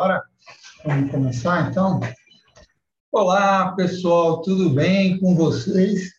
[0.00, 0.22] Bora?
[0.82, 2.00] Vamos começar então?
[3.12, 6.12] Olá, pessoal, tudo bem com vocês?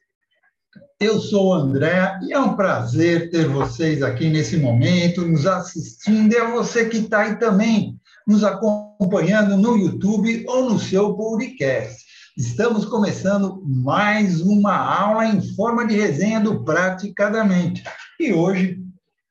[1.00, 6.32] Eu sou o André e é um prazer ter vocês aqui nesse momento, nos assistindo,
[6.32, 12.06] e é você que está aí também nos acompanhando no YouTube ou no seu podcast.
[12.38, 17.84] Estamos começando mais uma aula em forma de resenha do Praticadamente.
[18.20, 18.80] E hoje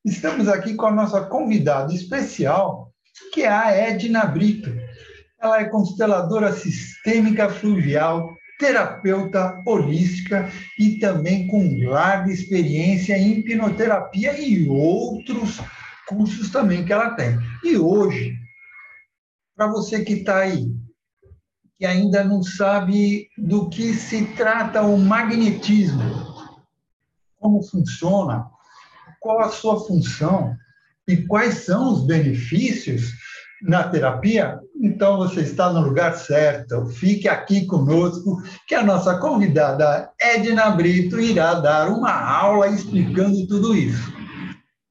[0.04, 2.89] estamos aqui com a nossa convidada especial,
[3.32, 4.70] que é a Edna Brito.
[5.40, 14.68] Ela é consteladora sistêmica fluvial, terapeuta holística e também com larga experiência em hipnoterapia e
[14.68, 15.60] outros
[16.06, 17.38] cursos também que ela tem.
[17.64, 18.34] E hoje,
[19.56, 20.70] para você que está aí,
[21.78, 26.02] que ainda não sabe do que se trata o magnetismo,
[27.38, 28.46] como funciona,
[29.18, 30.54] qual a sua função
[31.10, 33.12] e quais são os benefícios
[33.62, 36.86] na terapia, então você está no lugar certo.
[36.86, 43.76] Fique aqui conosco, que a nossa convidada Edna Brito irá dar uma aula explicando tudo
[43.76, 44.12] isso.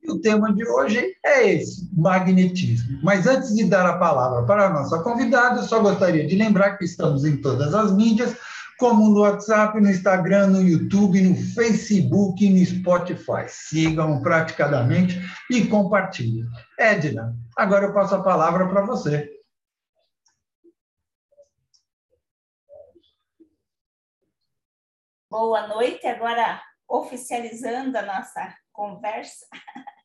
[0.03, 2.99] E o tema de hoje é esse, magnetismo.
[3.01, 6.77] Mas antes de dar a palavra para a nossa convidada, eu só gostaria de lembrar
[6.77, 8.35] que estamos em todas as mídias,
[8.79, 13.47] como no WhatsApp, no Instagram, no YouTube, no Facebook e no Spotify.
[13.49, 15.19] Sigam praticadamente
[15.51, 16.45] e compartilhem.
[16.79, 19.29] Edna, agora eu passo a palavra para você.
[25.29, 29.45] Boa noite, agora oficializando a nossa conversa.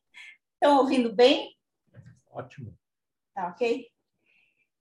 [0.54, 1.56] Estão ouvindo bem?
[2.28, 2.76] Ótimo.
[3.34, 3.86] Tá ok?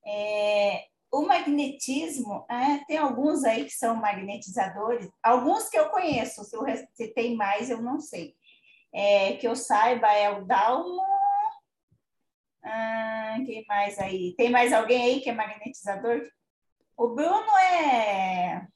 [0.04, 0.84] É,
[1.14, 6.64] o magnetismo, é, tem alguns aí que são magnetizadores, alguns que eu conheço, se, eu,
[6.92, 8.34] se tem mais eu não sei.
[8.92, 11.02] É, que eu saiba é o Dalmo.
[12.64, 14.34] Ah, quem mais aí?
[14.36, 16.28] Tem mais alguém aí que é magnetizador?
[16.96, 18.66] O Bruno é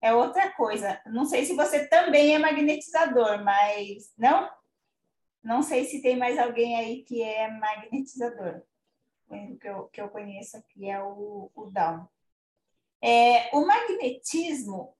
[0.00, 1.00] é outra coisa.
[1.06, 4.50] Não sei se você também é magnetizador, mas não?
[5.42, 8.62] Não sei se tem mais alguém aí que é magnetizador
[9.60, 12.08] que eu, que eu conheço aqui é o, o Down.
[13.02, 14.96] É, o magnetismo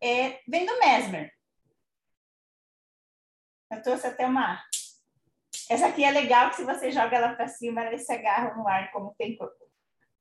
[0.00, 1.32] é, vem do Mesmer.
[3.70, 4.62] Eu trouxe até uma.
[5.70, 8.68] Essa aqui é legal, que se você joga ela para cima, ela se agarra no
[8.68, 9.38] ar, como tem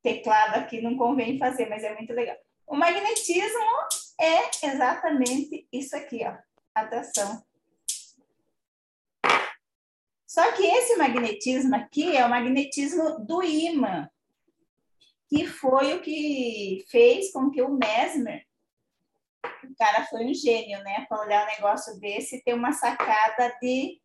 [0.02, 2.38] teclado aqui, não convém fazer, mas é muito legal.
[2.66, 3.60] O magnetismo
[4.20, 6.38] é exatamente isso aqui, ó,
[6.74, 7.44] atração
[10.32, 14.10] só que esse magnetismo aqui é o magnetismo do ímã,
[15.28, 18.48] que foi o que fez com que o Mesmer,
[19.44, 24.00] o cara foi um gênio, né, para olhar um negócio desse ter uma sacada de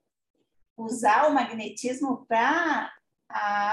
[0.76, 2.92] usar o magnetismo para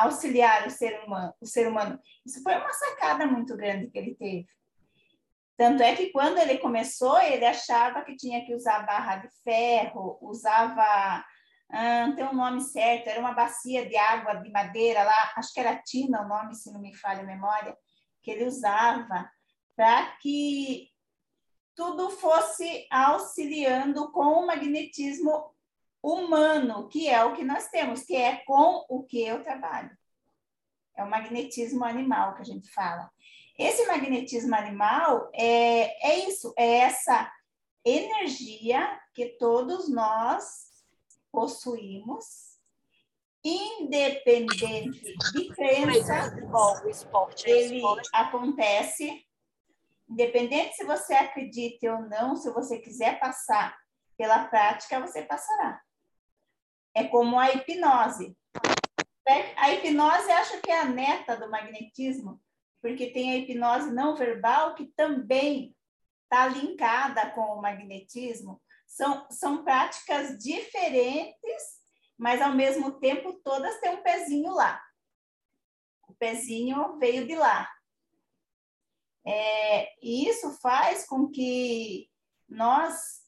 [0.04, 2.00] auxiliar o ser humano, o ser humano.
[2.24, 4.48] Isso foi uma sacada muito grande que ele teve.
[5.58, 10.20] Tanto é que quando ele começou, ele achava que tinha que usar barra de ferro,
[10.22, 11.26] usava
[11.72, 15.60] ah, tem um nome certo, era uma bacia de água de madeira lá, acho que
[15.60, 17.76] era Tina o nome, se não me falha a memória,
[18.22, 19.30] que ele usava
[19.76, 20.90] para que
[21.76, 25.52] tudo fosse auxiliando com o magnetismo
[26.02, 29.90] humano, que é o que nós temos, que é com o que eu trabalho.
[30.96, 33.10] É o magnetismo animal que a gente fala.
[33.58, 37.32] Esse magnetismo animal é, é isso, é essa
[37.86, 40.73] energia que todos nós
[41.34, 42.60] possuímos,
[43.44, 46.32] independente de crença,
[46.86, 47.82] o esporte, ele
[48.14, 49.26] acontece,
[50.08, 53.76] independente se você acredite ou não, se você quiser passar
[54.16, 55.82] pela prática, você passará.
[56.94, 58.38] É como a hipnose.
[59.58, 62.40] A hipnose acho que é a neta do magnetismo,
[62.80, 65.76] porque tem a hipnose não verbal que também
[66.26, 68.62] está linkada com o magnetismo,
[68.94, 71.82] são, são práticas diferentes,
[72.18, 74.80] mas ao mesmo tempo todas têm um pezinho lá.
[76.08, 77.68] O pezinho veio de lá.
[79.26, 82.08] É, e isso faz com que
[82.48, 83.24] nós,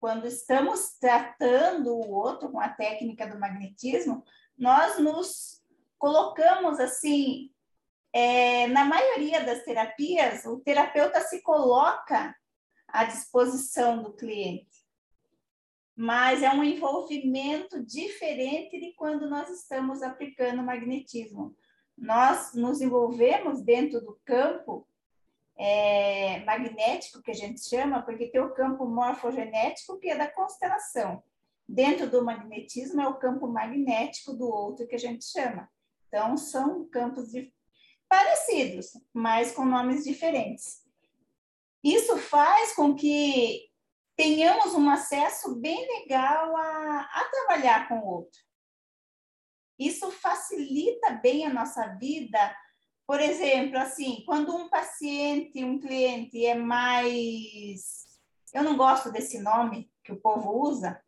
[0.00, 4.24] quando estamos tratando o outro com a técnica do magnetismo,
[4.56, 5.62] nós nos
[5.98, 7.50] colocamos assim.
[8.10, 12.34] É, na maioria das terapias, o terapeuta se coloca
[12.88, 14.83] à disposição do cliente
[15.96, 21.54] mas é um envolvimento diferente de quando nós estamos aplicando magnetismo.
[21.96, 24.88] Nós nos envolvemos dentro do campo
[25.56, 31.22] é, magnético, que a gente chama, porque tem o campo morfogenético, que é da constelação.
[31.66, 35.68] Dentro do magnetismo é o campo magnético do outro, que a gente chama.
[36.08, 37.30] Então, são campos
[38.08, 40.82] parecidos, mas com nomes diferentes.
[41.82, 43.68] Isso faz com que
[44.16, 48.40] tenhamos um acesso bem legal a, a trabalhar com o outro.
[49.78, 52.56] Isso facilita bem a nossa vida.
[53.06, 58.04] Por exemplo, assim, quando um paciente, um cliente é mais.
[58.52, 61.02] Eu não gosto desse nome que o povo usa,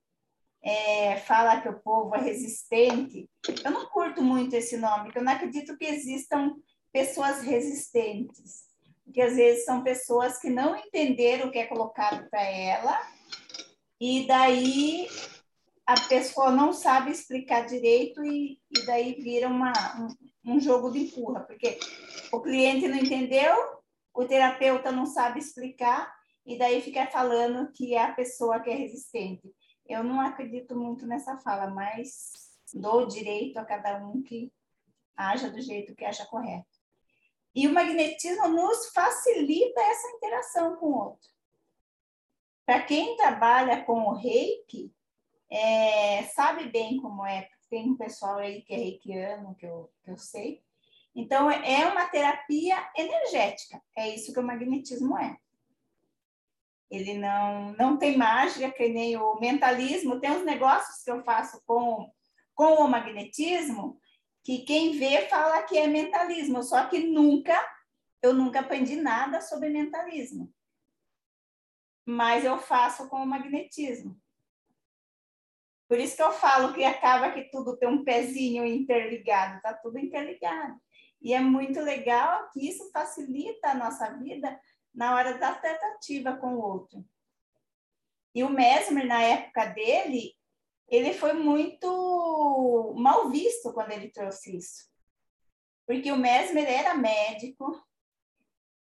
[0.63, 3.31] é, fala que o povo é resistente.
[3.65, 6.57] Eu não curto muito esse nome, porque eu não acredito que existam
[6.93, 8.67] pessoas resistentes.
[9.07, 13.01] Porque às vezes são pessoas que não entenderam o que é colocado para ela,
[13.99, 15.09] e daí
[15.87, 19.73] a pessoa não sabe explicar direito e, e daí vira uma,
[20.45, 21.79] um, um jogo de empurra, porque
[22.33, 23.55] o cliente não entendeu,
[24.13, 26.13] o terapeuta não sabe explicar,
[26.45, 29.49] e daí fica falando que é a pessoa que é resistente.
[29.89, 32.33] Eu não acredito muito nessa fala, mas
[32.75, 34.53] dou direito a cada um que
[35.17, 36.76] haja do jeito que acha correto.
[37.57, 41.31] E o magnetismo nos facilita essa interação com o outro.
[42.67, 44.93] Para quem trabalha com o reiki,
[45.51, 50.11] é, sabe bem como é, tem um pessoal aí que é reikiano, que eu, que
[50.11, 50.63] eu sei.
[51.15, 55.35] Então, é uma terapia energética, é isso que o magnetismo é.
[56.91, 60.21] Ele não, não tem mágica, que nem o mentalismo.
[60.21, 62.13] Tem uns negócios que eu faço com,
[62.55, 63.99] com o magnetismo
[64.47, 67.61] que quem vê fala que é mentalismo, só que nunca,
[68.23, 70.55] eu nunca aprendi nada sobre mentalismo.
[72.07, 74.17] Mas eu faço com o magnetismo.
[75.89, 79.99] Por isso que eu falo que acaba que tudo tem um pezinho interligado, tá tudo
[79.99, 80.81] interligado.
[81.21, 84.61] E é muito legal que isso facilita a nossa vida
[84.95, 87.05] na hora da tratativa com o outro.
[88.33, 90.36] E o Mesmer, na época dele,
[90.89, 94.89] ele foi muito mal visto quando ele trouxe isso.
[95.87, 97.81] Porque o Mesmer era médico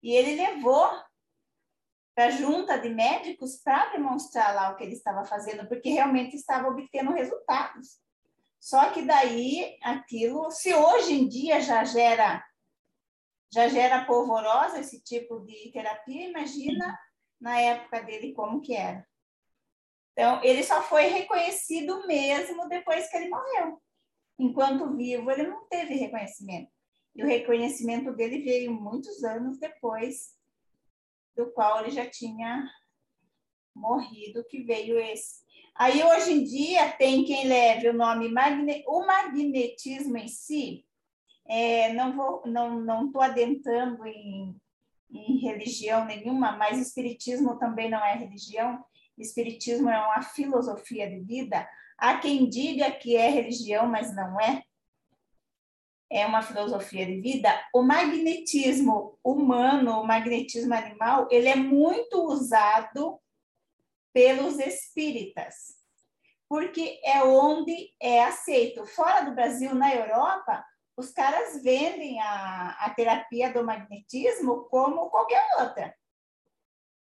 [0.01, 0.89] e ele levou
[2.13, 6.35] para a junta de médicos para demonstrar lá o que ele estava fazendo, porque realmente
[6.35, 7.99] estava obtendo resultados.
[8.59, 12.45] Só que daí aquilo, se hoje em dia já gera
[13.53, 16.97] já gera polvorosa esse tipo de terapia, imagina
[17.39, 19.05] na época dele como que era.
[20.13, 23.81] Então, ele só foi reconhecido mesmo depois que ele morreu.
[24.37, 26.71] Enquanto vivo, ele não teve reconhecimento.
[27.15, 30.35] E o reconhecimento dele veio muitos anos depois
[31.35, 32.67] do qual ele já tinha
[33.75, 35.41] morrido, que veio esse.
[35.75, 38.83] Aí, hoje em dia, tem quem leve o nome magne...
[38.87, 40.85] o magnetismo em si,
[41.47, 44.55] é, não vou, não não estou adentrando em,
[45.09, 48.83] em religião nenhuma, mas espiritismo também não é religião.
[49.21, 51.67] Espiritismo é uma filosofia de vida.
[51.97, 54.63] Há quem diga que é religião, mas não é.
[56.09, 57.49] É uma filosofia de vida.
[57.73, 63.19] O magnetismo humano, o magnetismo animal, ele é muito usado
[64.13, 65.75] pelos espíritas,
[66.49, 68.85] porque é onde é aceito.
[68.85, 70.65] Fora do Brasil, na Europa,
[70.97, 75.95] os caras vendem a, a terapia do magnetismo como qualquer outra.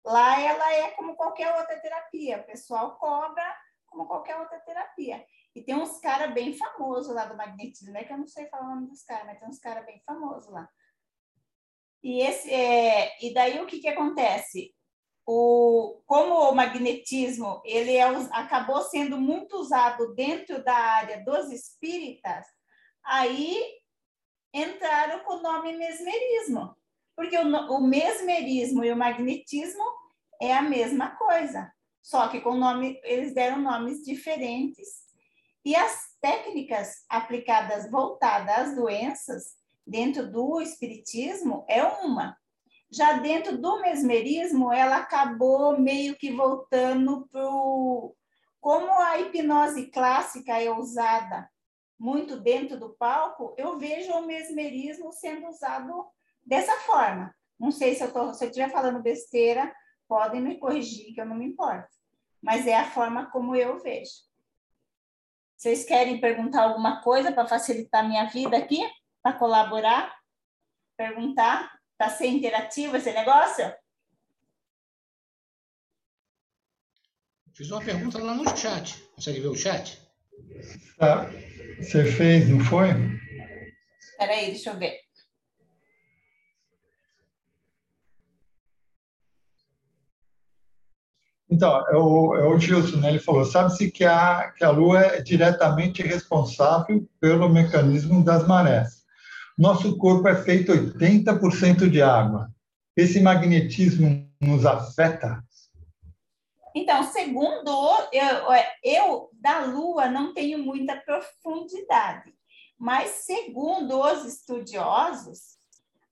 [0.06, 3.44] Lá ela é como qualquer outra terapia, o pessoal cobra
[3.86, 5.26] como qualquer outra terapia.
[5.56, 8.66] E tem uns caras bem famosos lá do magnetismo, é que eu não sei falar
[8.66, 10.68] o nome dos caras, mas tem uns caras bem famosos lá.
[12.02, 14.76] E, esse, é, e daí o que, que acontece?
[15.26, 22.46] O, como o magnetismo ele é, acabou sendo muito usado dentro da área dos espíritas,
[23.06, 23.62] Aí
[24.54, 26.76] entraram com o nome mesmerismo,
[27.16, 29.84] porque o, o mesmerismo e o magnetismo
[30.48, 31.72] é a mesma coisa,
[32.02, 35.04] só que com nome, eles deram nomes diferentes.
[35.66, 42.38] E as técnicas aplicadas voltadas às doenças dentro do espiritismo é uma.
[42.92, 47.42] Já dentro do mesmerismo, ela acabou meio que voltando para
[48.60, 51.50] como a hipnose clássica é usada
[52.04, 56.06] muito dentro do palco, eu vejo o mesmerismo sendo usado
[56.46, 57.34] dessa forma.
[57.58, 59.74] Não sei se eu, tô, se falando besteira,
[60.14, 61.90] podem me corrigir, que eu não me importo.
[62.40, 64.12] Mas é a forma como eu vejo.
[65.58, 68.88] Vocês querem perguntar alguma coisa para facilitar a minha vida aqui?
[69.24, 70.16] Para colaborar?
[70.96, 71.80] Perguntar?
[71.98, 73.74] Para ser interativo esse negócio?
[77.56, 79.02] Fiz uma pergunta lá no chat.
[79.16, 80.00] Consegue ver o chat?
[81.00, 81.26] Tá.
[81.80, 82.90] Você fez, não foi?
[84.00, 85.03] Espera aí, deixa eu ver.
[91.54, 93.10] Então, é o, é o Gilson, né?
[93.10, 99.04] ele falou, sabe-se que a, que a Lua é diretamente responsável pelo mecanismo das marés.
[99.56, 102.50] Nosso corpo é feito 80% de água.
[102.98, 105.44] Esse magnetismo nos afeta?
[106.74, 107.70] Então, segundo
[108.12, 108.48] eu,
[108.84, 112.34] eu da Lua não tenho muita profundidade,
[112.80, 115.60] mas segundo os estudiosos,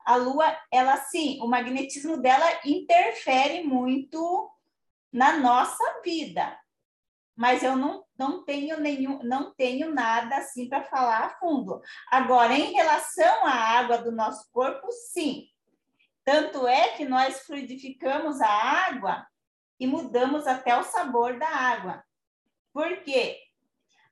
[0.06, 4.52] a Lua, ela sim, o magnetismo dela interfere muito
[5.12, 6.58] na nossa vida.
[7.36, 11.82] Mas eu não, não tenho nenhum, não tenho nada assim para falar a fundo.
[12.08, 15.48] Agora, em relação à água do nosso corpo, sim.
[16.24, 19.26] Tanto é que nós fluidificamos a água
[19.80, 22.04] e mudamos até o sabor da água.
[22.72, 23.40] Por quê?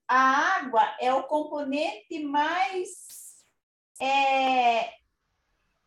[0.08, 2.90] A água é o componente mais
[4.02, 4.94] é,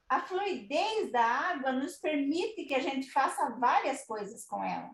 [0.09, 4.90] a fluidez da água nos permite que a gente faça várias coisas com ela.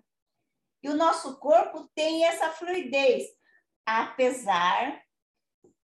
[0.83, 3.25] E o nosso corpo tem essa fluidez,
[3.85, 5.03] apesar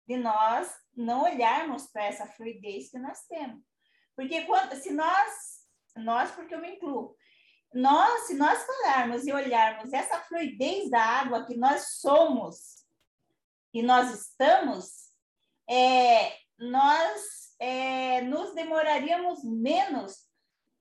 [0.07, 3.63] de nós não olharmos para essa fluidez que nós temos.
[4.15, 5.65] Porque quando, se nós,
[5.95, 7.15] nós porque eu me incluo,
[7.73, 12.85] nós, se nós falarmos e olharmos essa fluidez da água que nós somos
[13.73, 15.13] e nós estamos,
[15.69, 20.27] é, nós é, nos demoraríamos menos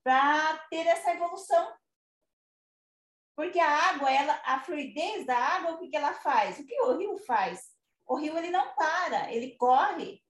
[0.02, 1.77] para ter essa evolução.
[3.38, 6.58] Porque a água, ela, a fluidez da água, o que, que ela faz?
[6.58, 7.70] O que o rio faz?
[8.04, 10.20] O rio ele não para, ele corre.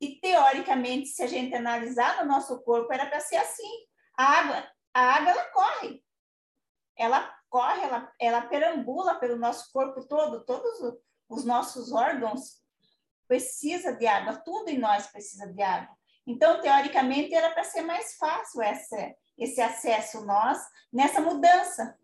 [0.00, 3.86] E teoricamente, se a gente analisar no nosso corpo, era para ser assim.
[4.16, 6.04] A água, a água ela corre.
[6.96, 12.60] Ela corre, ela, ela perambula pelo nosso corpo todo, todos os nossos órgãos
[13.28, 15.96] precisa de água, tudo em nós precisa de água.
[16.26, 20.58] Então, teoricamente, era para ser mais fácil essa, esse acesso nós
[20.92, 21.98] nessa mudança.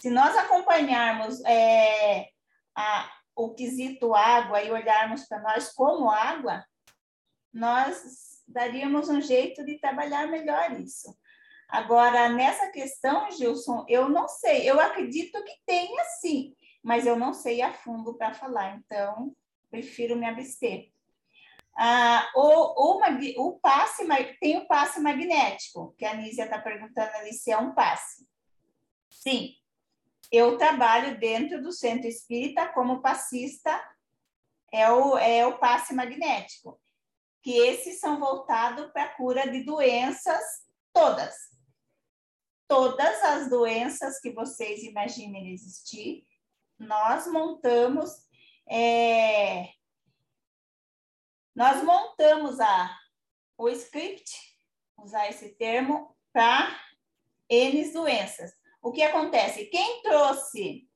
[0.00, 2.28] Se nós acompanharmos é,
[2.76, 6.64] a, o quesito água e olharmos para nós como água,
[7.52, 11.16] nós daríamos um jeito de trabalhar melhor isso.
[11.68, 14.68] Agora, nessa questão, Gilson, eu não sei.
[14.68, 19.34] Eu acredito que tenha sim, mas eu não sei a fundo para falar, então
[19.70, 20.93] prefiro me abster.
[21.76, 24.06] Ah, o, o, passe,
[24.40, 28.26] tem o passe magnético, que a Nízia está perguntando ali se é um passe.
[29.10, 29.54] Sim,
[30.30, 33.82] eu trabalho dentro do centro espírita como passista,
[34.72, 36.80] é o, é o passe magnético,
[37.42, 40.42] que esses são voltados para a cura de doenças
[40.92, 41.34] todas.
[42.66, 46.26] Todas as doenças que vocês imaginem existir,
[46.78, 48.10] nós montamos
[48.68, 49.68] é,
[51.54, 52.98] nós montamos a,
[53.56, 54.32] o script,
[54.98, 56.80] usar esse termo, para
[57.48, 58.52] N doenças.
[58.82, 59.66] O que acontece?
[59.66, 60.88] Quem trouxe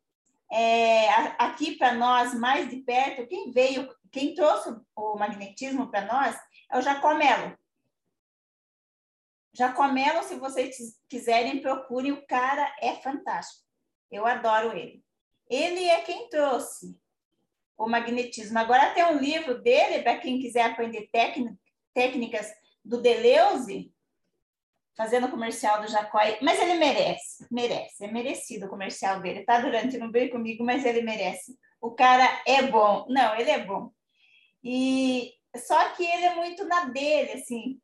[0.50, 6.36] é, aqui para nós, mais de perto, quem veio, quem trouxe o magnetismo para nós
[6.70, 7.56] é o Jacomelo.
[9.52, 10.76] Jacomelo, se vocês
[11.08, 13.64] quiserem, procurem, o cara é fantástico.
[14.10, 15.04] Eu adoro ele.
[15.48, 16.98] Ele é quem trouxe
[17.78, 18.58] o magnetismo.
[18.58, 21.08] Agora tem um livro dele, para quem quiser aprender
[21.94, 22.52] técnicas
[22.85, 23.92] do Deleuze,
[24.97, 29.61] fazendo comercial do Jacói, mas ele merece, merece, é merecido o comercial dele, tá?
[29.61, 31.56] Durante não veio comigo, mas ele merece.
[31.80, 33.92] O cara é bom, não, ele é bom.
[34.62, 37.80] E só que ele é muito na dele, assim.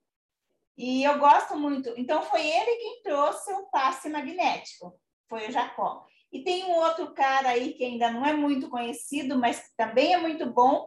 [0.76, 1.94] E eu gosto muito.
[1.96, 4.98] Então foi ele quem trouxe o passe magnético,
[5.28, 6.04] foi o Jacó.
[6.34, 10.18] E tem um outro cara aí que ainda não é muito conhecido, mas também é
[10.18, 10.84] muito bom,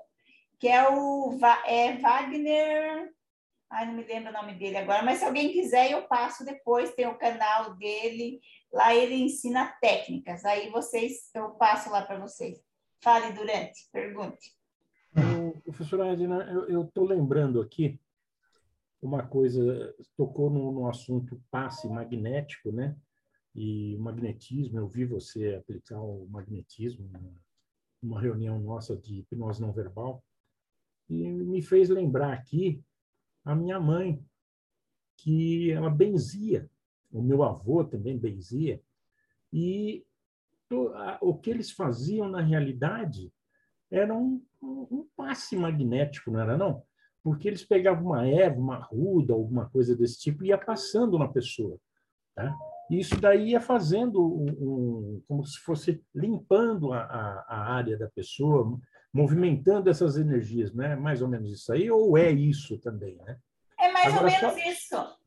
[0.59, 3.09] que é o é Wagner.
[3.69, 6.93] Ai, não me lembro o nome dele agora, mas se alguém quiser, eu passo depois.
[6.93, 8.41] Tem o canal dele,
[8.73, 10.43] lá ele ensina técnicas.
[10.43, 12.59] Aí vocês, eu passo lá para vocês.
[13.01, 14.51] Fale durante, pergunte.
[15.63, 17.97] professora Edna, eu estou lembrando aqui
[19.01, 22.97] uma coisa, tocou no, no assunto passe magnético, né?
[23.57, 24.77] E o magnetismo.
[24.77, 27.09] Eu vi você aplicar o magnetismo
[28.01, 30.23] numa reunião nossa de hipnose não verbal
[31.09, 32.83] e me fez lembrar aqui
[33.43, 34.23] a minha mãe,
[35.17, 36.69] que ela benzia,
[37.11, 38.81] o meu avô também benzia,
[39.51, 40.05] e
[41.21, 43.33] o que eles faziam na realidade
[43.89, 46.83] era um, um passe magnético, não era não?
[47.23, 51.27] Porque eles pegavam uma erva, uma ruda, alguma coisa desse tipo e ia passando na
[51.27, 51.79] pessoa,
[52.35, 52.55] tá?
[52.89, 57.01] E isso daí ia fazendo um, um, como se fosse limpando a,
[57.47, 58.79] a, área da pessoa,
[59.13, 60.95] movimentando essas energias, né?
[60.95, 63.37] Mais ou menos isso aí, ou é isso também, né?
[63.79, 65.17] É mais Agora, ou menos só, isso.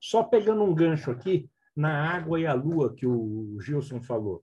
[0.00, 4.42] Só pegando um gancho aqui, na água e a lua que o Gilson falou.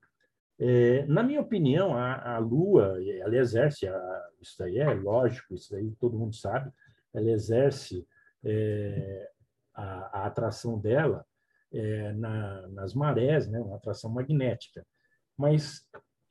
[0.59, 5.75] É, na minha opinião, a, a Lua, ela exerce, a, isso aí é lógico, isso
[5.75, 6.71] aí todo mundo sabe,
[7.13, 8.07] ela exerce
[8.43, 9.29] é,
[9.73, 11.25] a, a, atração dela
[11.73, 14.85] é, na, nas marés, né, uma atração magnética.
[15.37, 15.85] Mas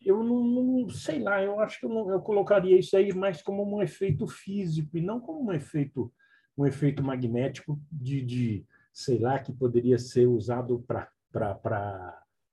[0.05, 3.43] eu não, não, sei lá, eu acho que eu, não, eu colocaria isso aí mais
[3.43, 6.13] como um efeito físico e não como um efeito
[6.57, 11.09] um efeito magnético de, de sei lá que poderia ser usado para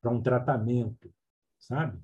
[0.06, 1.12] um tratamento
[1.60, 2.00] sabe?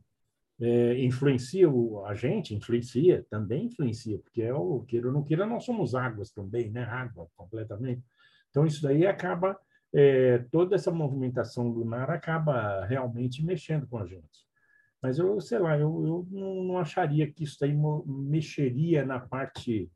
[0.59, 5.45] É, influencia o, a gente, influencia, também influencia, porque é o queira ou não queira,
[5.45, 6.83] nós somos águas também, né?
[6.83, 8.01] Água, completamente.
[8.49, 9.59] Então, isso daí acaba,
[9.95, 14.45] é, toda essa movimentação lunar acaba realmente mexendo com a gente.
[15.01, 17.73] Mas eu, sei lá, eu, eu não acharia que isso aí
[18.05, 19.89] mexeria na parte,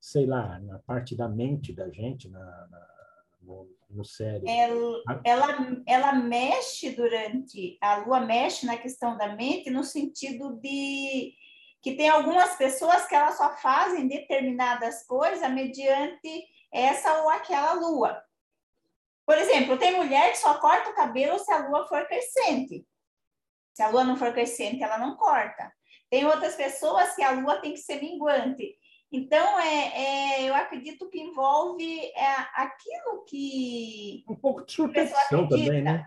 [0.00, 2.38] sei lá, na parte da mente da gente, na,
[2.70, 2.86] na
[3.46, 4.48] no, no cérebro.
[4.48, 11.32] Ela, ela, ela mexe durante, a lua mexe na questão da mente no sentido de
[11.80, 18.25] que tem algumas pessoas que elas só fazem determinadas coisas mediante essa ou aquela lua.
[19.26, 22.86] Por exemplo, tem mulher que só corta o cabelo se a lua for crescente.
[23.74, 25.70] Se a lua não for crescente, ela não corta.
[26.08, 28.78] Tem outras pessoas que a lua tem que ser minguante.
[29.10, 34.24] Então, é, é, eu acredito que envolve é, aquilo que.
[34.28, 36.06] Um pouco de superstição também, né?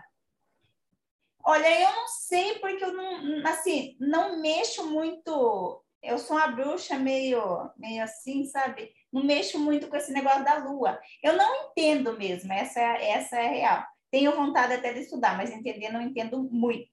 [1.44, 5.82] Olha, eu não sei, porque eu não, assim, não mexo muito.
[6.02, 8.92] Eu sou uma bruxa meio, meio assim, sabe?
[9.12, 10.98] Não mexo muito com esse negócio da lua.
[11.22, 13.84] Eu não entendo mesmo, essa, essa é a real.
[14.10, 16.88] Tenho vontade até de estudar, mas entender não entendo muito.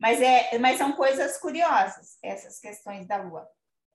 [0.00, 3.46] Mas, é, mas são coisas curiosas, essas questões da lua.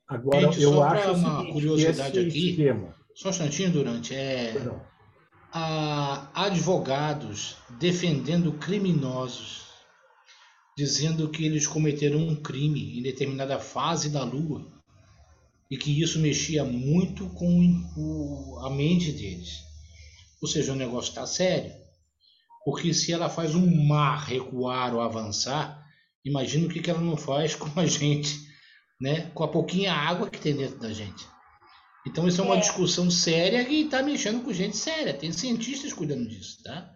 [0.08, 2.96] Agora, Gente, eu acho uma seguinte, curiosidade aqui, esquema...
[3.16, 4.54] só um instantinho, Durante, é
[5.52, 9.66] a, advogados defendendo criminosos,
[10.78, 14.75] dizendo que eles cometeram um crime em determinada fase da Lua
[15.76, 19.60] e que isso mexia muito com o, a mente deles.
[20.42, 21.74] Ou seja, o negócio está sério,
[22.64, 25.86] porque se ela faz um mar recuar ou avançar,
[26.24, 28.46] imagina o que, que ela não faz com a gente
[29.00, 29.30] né?
[29.34, 31.28] Com a pouquinha água que tem dentro da gente.
[32.08, 32.60] Então isso é uma é.
[32.60, 35.14] discussão séria e está mexendo com gente séria.
[35.14, 36.92] Tem cientistas cuidando disso, tá?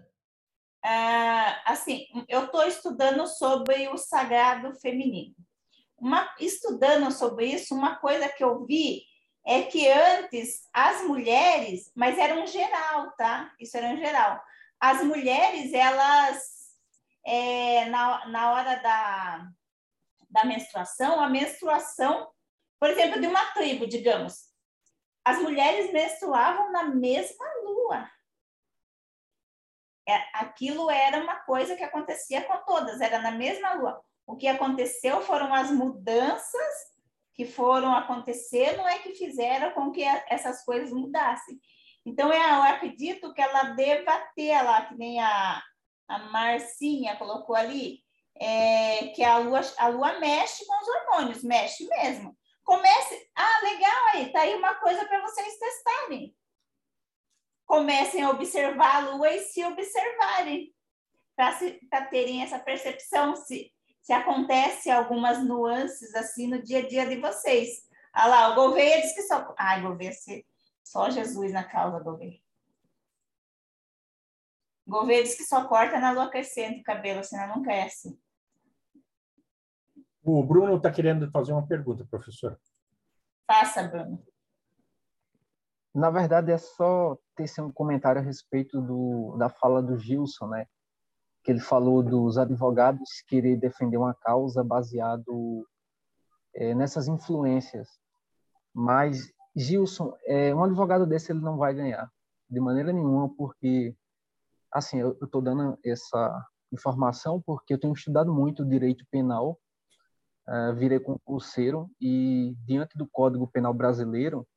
[0.84, 5.36] Ah, assim, eu estou estudando sobre o sagrado feminino.
[6.00, 9.04] Uma, estudando sobre isso, uma coisa que eu vi
[9.46, 13.54] é que antes as mulheres, mas era um geral, tá?
[13.60, 14.42] Isso era um geral.
[14.80, 16.42] As mulheres, elas,
[17.26, 19.50] é, na, na hora da,
[20.30, 22.30] da menstruação, a menstruação,
[22.80, 24.50] por exemplo, de uma tribo, digamos,
[25.26, 28.10] as mulheres menstruavam na mesma lua.
[30.08, 34.04] É, aquilo era uma coisa que acontecia com todas, era na mesma lua.
[34.30, 36.94] O que aconteceu foram as mudanças
[37.34, 41.60] que foram acontecer, não é que fizeram com que essas coisas mudassem.
[42.06, 45.63] Então, eu acredito que ela deva ter lá, que nem a,
[46.08, 48.04] a Marcinha colocou ali,
[48.39, 52.38] é, que a lua, a lua mexe com os hormônios, mexe mesmo.
[52.63, 53.32] Comece.
[53.36, 56.36] Ah, legal aí, tá aí uma coisa para vocês testarem.
[57.65, 60.72] Comecem a observar a lua e se observarem,
[61.36, 63.74] para terem essa percepção se,
[64.10, 67.88] se acontece algumas nuances assim no dia a dia de vocês.
[68.12, 69.54] Ah lá, o Gouveia diz que só.
[69.56, 70.12] Ai, Gouveia,
[70.84, 72.39] só Jesus na causa, Gouveia.
[74.88, 78.19] Gouveia diz que só corta na lua crescente o cabelo, senão não cresce.
[80.24, 82.60] O Bruno está querendo fazer uma pergunta, professor.
[83.45, 84.26] Faça, Bruno.
[85.93, 90.65] Na verdade, é só ter um comentário a respeito do, da fala do Gilson, né?
[91.50, 95.68] Que ele falou dos advogados querer defender uma causa baseado
[96.54, 97.88] é, nessas influências.
[98.72, 102.08] Mas, Gilson, é, um advogado desse ele não vai ganhar,
[102.48, 103.96] de maneira nenhuma, porque,
[104.72, 109.60] assim, eu estou dando essa informação porque eu tenho estudado muito direito penal
[110.48, 114.48] uh, virei concurseiro e, diante do Código Penal Brasileiro,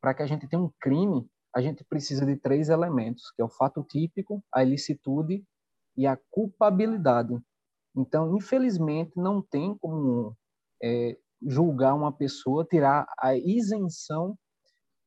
[0.00, 3.44] para que a gente tenha um crime, a gente precisa de três elementos, que é
[3.44, 5.44] o fato típico, a ilicitude
[5.96, 7.38] e a culpabilidade.
[7.96, 10.36] Então, infelizmente, não tem como
[10.82, 14.36] é, julgar uma pessoa, tirar a isenção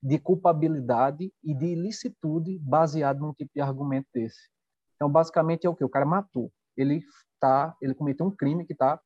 [0.02, 4.50] de culpabilidade e de ilicitude baseado num tipo de argumento desse.
[4.95, 6.52] Então, basicamente é o que o cara matou.
[6.76, 7.02] Ele
[7.39, 9.02] tá, ele cometeu um crime que está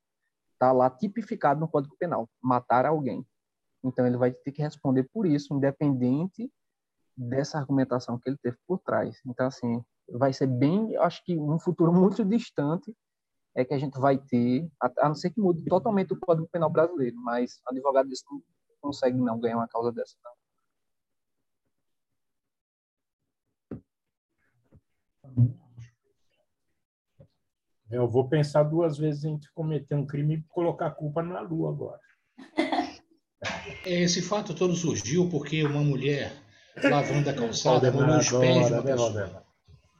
[0.62, 3.26] Está lá tipificado no Código Penal, matar alguém.
[3.84, 6.52] Então ele vai ter que responder por isso, independente
[7.18, 9.20] dessa argumentação que ele teve por trás.
[9.26, 12.94] Então, assim, vai ser bem, acho que um futuro muito distante
[13.56, 16.70] é que a gente vai ter, a, não ser que mude totalmente o Código Penal
[16.70, 18.42] brasileiro, mas advogado desse não
[18.82, 20.32] consegue não ganhar uma causa dessa, não.
[27.90, 31.70] Eu vou pensar duas vezes em cometer um crime e colocar a culpa na Lua
[31.70, 32.00] agora.
[33.86, 36.32] Esse fato todo surgiu porque uma mulher
[36.82, 39.51] lavando a calçada molhou os pés de uma pessoa.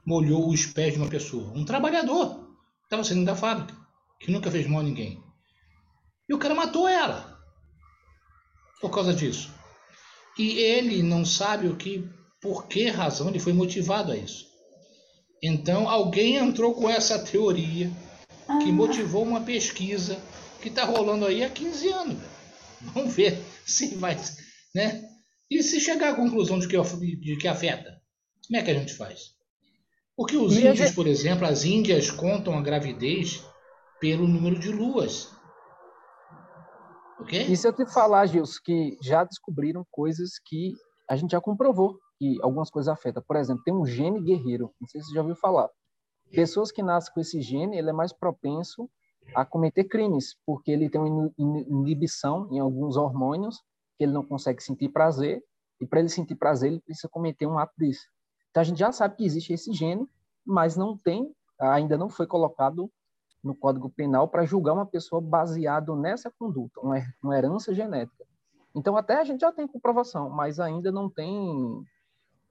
[0.06, 1.52] Molhou os pés de uma pessoa.
[1.56, 3.76] Um trabalhador estava saindo da fábrica,
[4.20, 5.24] que nunca fez mal a ninguém.
[6.28, 7.40] E o cara matou ela
[8.80, 9.54] por causa disso.
[10.38, 12.10] E ele não sabe o que,
[12.42, 14.46] por que razão ele foi motivado a isso.
[15.42, 17.92] Então alguém entrou com essa teoria
[18.62, 18.74] que ah.
[18.74, 20.22] motivou uma pesquisa
[20.62, 22.24] que está rolando aí há 15 anos.
[22.82, 24.18] Vamos ver se vai,
[24.74, 25.08] né?
[25.50, 26.78] E se chegar à conclusão de que,
[27.18, 28.02] de que afeta,
[28.48, 29.32] como é que a gente faz?
[30.16, 33.46] Porque os índios, por exemplo, as índias contam a gravidez
[34.00, 35.32] pelo número de luas.
[37.20, 37.48] Ok?
[37.48, 40.74] E se eu te falar, Gilson, que já descobriram coisas que
[41.10, 43.24] a gente já comprovou que algumas coisas afetam.
[43.28, 45.70] Por exemplo, tem um gene guerreiro, não sei se você já ouviu falar.
[46.32, 48.90] Pessoas que nascem com esse gene, ele é mais propenso
[49.36, 53.58] a cometer crimes, porque ele tem uma inibição em alguns hormônios
[53.98, 55.44] que ele não consegue sentir prazer,
[55.80, 58.06] e para ele sentir prazer, ele precisa cometer um ato desse.
[58.52, 60.08] Então a gente já sabe que existe esse gene,
[60.46, 62.92] mas não tem, ainda não foi colocado
[63.44, 68.26] no Código Penal para julgar uma pessoa baseado nessa conduta, uma herança genética.
[68.76, 71.84] Então até a gente já tem comprovação, mas ainda não tem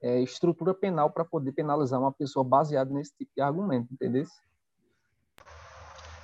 [0.01, 4.25] é, estrutura penal para poder penalizar uma pessoa baseada nesse tipo de argumento, entendeu?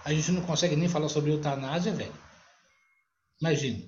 [0.04, 2.14] A gente não consegue nem falar sobre eutanásia, velho.
[3.40, 3.84] Imagina.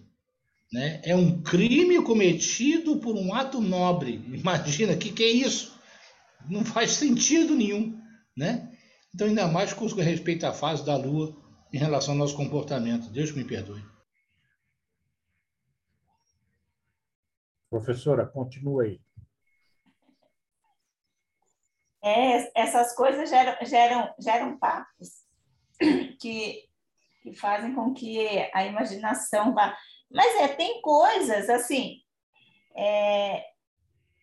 [0.71, 1.02] Né?
[1.04, 4.23] É um crime cometido por um ato nobre.
[4.28, 5.79] Imagina, que que é isso?
[6.49, 8.01] Não faz sentido nenhum,
[8.35, 8.75] né?
[9.13, 11.35] Então, ainda mais com respeito à fase da Lua
[11.71, 13.12] em relação ao nosso comportamento.
[13.12, 13.83] Deus me perdoe.
[17.69, 19.01] Professora, continue aí.
[22.01, 25.09] É, essas coisas geram, geram, geram papos
[26.19, 26.63] que,
[27.21, 29.77] que fazem com que a imaginação vá.
[30.09, 31.97] Mas é, tem coisas assim.
[32.75, 33.43] É,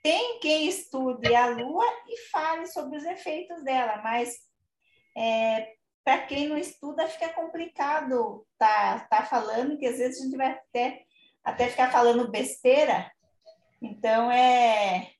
[0.07, 4.37] tem quem estude a Lua e fale sobre os efeitos dela, mas
[5.19, 5.73] é,
[6.05, 10.53] para quem não estuda fica complicado tá, tá falando, que às vezes a gente vai
[10.53, 11.03] até,
[11.43, 13.11] até ficar falando besteira.
[13.83, 15.11] Então é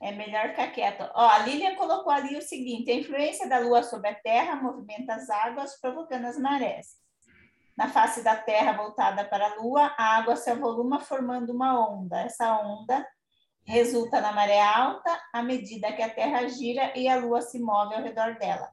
[0.00, 1.02] é melhor ficar quieto.
[1.14, 5.16] Ó, a Lilian colocou ali o seguinte: a influência da Lua sobre a Terra movimenta
[5.16, 6.94] as águas, provocando as marés.
[7.76, 12.22] Na face da Terra voltada para a Lua, a água se avoluma formando uma onda.
[12.22, 13.06] Essa onda
[13.64, 17.94] resulta na maré alta à medida que a Terra gira e a Lua se move
[17.94, 18.70] ao redor dela.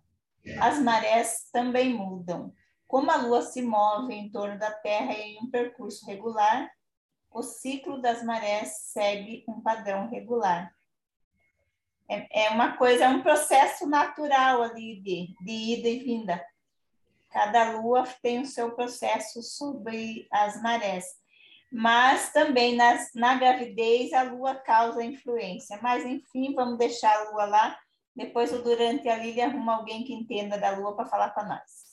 [0.60, 2.54] As marés também mudam.
[2.88, 6.70] Como a Lua se move em torno da Terra em um percurso regular,
[7.32, 10.74] o ciclo das marés segue um padrão regular.
[12.10, 16.46] É, é uma coisa, é um processo natural ali de, de ida e vinda.
[17.30, 21.21] Cada lua tem o seu processo sobre as marés.
[21.72, 25.80] Mas também nas, na gravidez a lua causa influência.
[25.82, 27.80] Mas, enfim, vamos deixar a lua lá.
[28.16, 31.92] Depois, o durante a Lília arruma alguém que entenda da lua para falar para nós.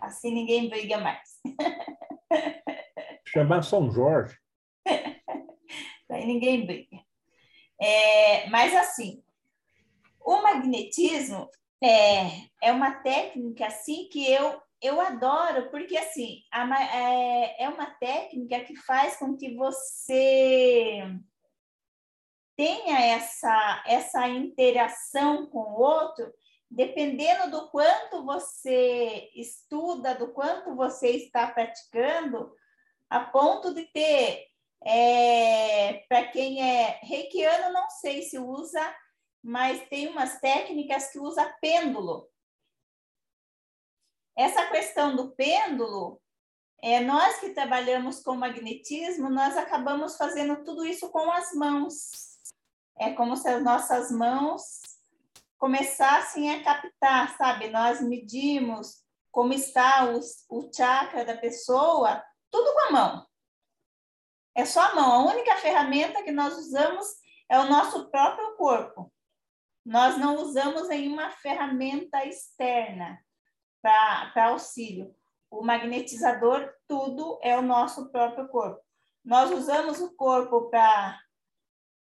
[0.00, 1.40] Assim ninguém briga mais.
[3.26, 4.38] Chamar São Jorge.
[6.08, 6.98] Aí ninguém briga.
[7.80, 9.22] É, mas assim,
[10.20, 11.50] o magnetismo
[11.82, 17.86] é, é uma técnica assim que eu eu adoro porque assim a, é, é uma
[17.86, 21.02] técnica que faz com que você
[22.56, 26.32] tenha essa essa interação com o outro
[26.70, 32.52] dependendo do quanto você estuda do quanto você está praticando
[33.10, 34.46] a ponto de ter
[34.84, 38.94] é, para quem é reikiano não sei se usa
[39.46, 42.28] mas tem umas técnicas que usa pêndulo.
[44.36, 46.20] Essa questão do pêndulo,
[46.82, 52.36] é, nós que trabalhamos com magnetismo, nós acabamos fazendo tudo isso com as mãos.
[52.98, 54.82] É como se as nossas mãos
[55.56, 57.70] começassem a captar, sabe?
[57.70, 60.20] Nós medimos como está o,
[60.50, 63.26] o chakra da pessoa, tudo com a mão.
[64.54, 65.12] É só a mão.
[65.12, 67.06] A única ferramenta que nós usamos
[67.48, 69.10] é o nosso próprio corpo.
[69.84, 73.18] Nós não usamos nenhuma ferramenta externa
[74.32, 75.14] para auxílio.
[75.50, 78.80] O magnetizador, tudo é o nosso próprio corpo.
[79.24, 81.18] Nós usamos o corpo para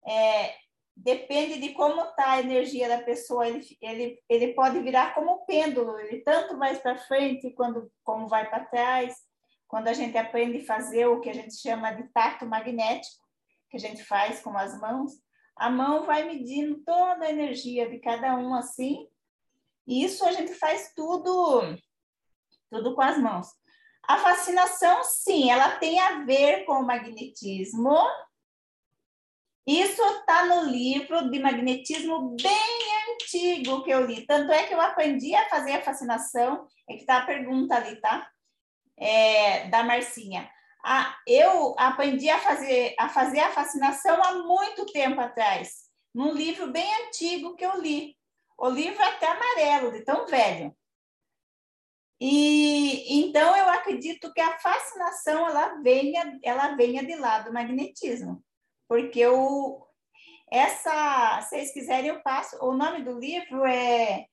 [0.06, 0.54] é,
[0.96, 5.98] depende de como está a energia da pessoa, ele, ele, ele pode virar como pêndulo,
[5.98, 9.16] ele tanto vai para frente quando, como vai para trás.
[9.66, 13.24] Quando a gente aprende a fazer o que a gente chama de tato magnético,
[13.70, 15.12] que a gente faz com as mãos,
[15.56, 19.06] a mão vai medindo toda a energia de cada um assim.
[19.90, 21.76] Isso a gente faz tudo,
[22.70, 23.48] tudo com as mãos.
[24.06, 27.98] A fascinação, sim, ela tem a ver com o magnetismo,
[29.66, 34.26] isso está no livro de magnetismo bem antigo que eu li.
[34.26, 36.66] Tanto é que eu aprendi a fazer a fascinação.
[36.88, 38.28] É que está a pergunta ali, tá?
[38.96, 40.50] É, da Marcinha.
[40.84, 46.72] Ah, eu aprendi a fazer, a fazer a fascinação há muito tempo atrás, num livro
[46.72, 48.16] bem antigo que eu li.
[48.60, 50.76] O livro é até amarelo, de tão velho.
[52.20, 58.44] E então eu acredito que a fascinação ela venha, ela venha de lá do magnetismo
[58.90, 59.86] porque o,
[60.50, 62.56] essa, se vocês quiserem, eu passo.
[62.60, 64.26] O nome do livro é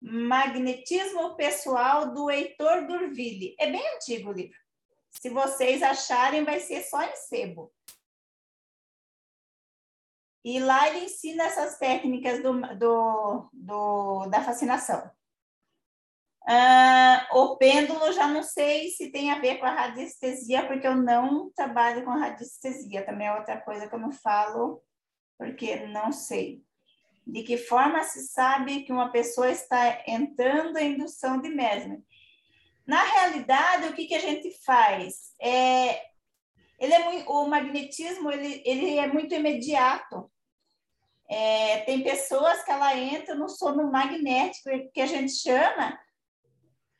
[0.00, 3.54] Magnetismo Pessoal do Heitor Durville.
[3.60, 4.56] É bem antigo o livro.
[5.10, 7.70] Se vocês acharem, vai ser só em sebo.
[10.48, 14.98] E lá ele ensina essas técnicas do, do, do da fascinação.
[16.40, 20.96] Uh, o pêndulo, já não sei se tem a ver com a radiestesia, porque eu
[20.96, 23.04] não trabalho com radiestesia.
[23.04, 24.82] Também é outra coisa que eu não falo,
[25.36, 26.62] porque não sei.
[27.26, 32.02] De que forma se sabe que uma pessoa está entrando em indução de mesmo?
[32.86, 35.34] Na realidade, o que, que a gente faz?
[35.42, 36.00] É,
[36.78, 40.30] ele é muito, o magnetismo ele, ele é muito imediato.
[41.30, 45.98] É, tem pessoas que ela entra no sono magnético, que a gente chama,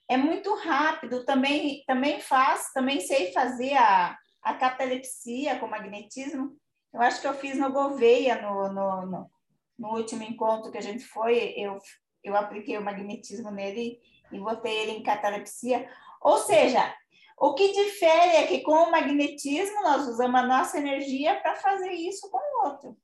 [0.07, 6.57] é muito rápido, também, também faço, também sei fazer a, a catalepsia com magnetismo.
[6.93, 9.31] Eu acho que eu fiz no Gouveia, no, no, no,
[9.79, 11.79] no último encontro que a gente foi, eu,
[12.25, 13.99] eu apliquei o magnetismo nele
[14.33, 15.88] e botei ele em catalepsia.
[16.21, 16.95] Ou seja,
[17.38, 21.93] o que difere é que com o magnetismo nós usamos a nossa energia para fazer
[21.93, 22.97] isso com o outro.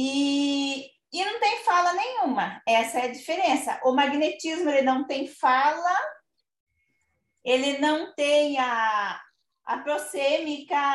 [0.00, 2.62] E, e não tem fala nenhuma.
[2.64, 3.80] Essa é a diferença.
[3.82, 5.98] O magnetismo ele não tem fala,
[7.44, 9.20] ele não tem a,
[9.66, 9.84] a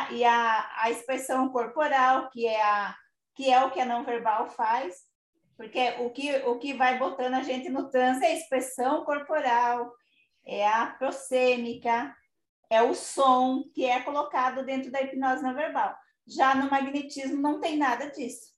[0.09, 2.95] e a, a expressão corporal, que é, a,
[3.35, 4.95] que é o que a não verbal faz,
[5.57, 9.93] porque o que, o que vai botando a gente no transe é a expressão corporal,
[10.45, 12.15] é a prosêmica,
[12.69, 15.93] é o som que é colocado dentro da hipnose não verbal.
[16.25, 18.52] Já no magnetismo não tem nada disso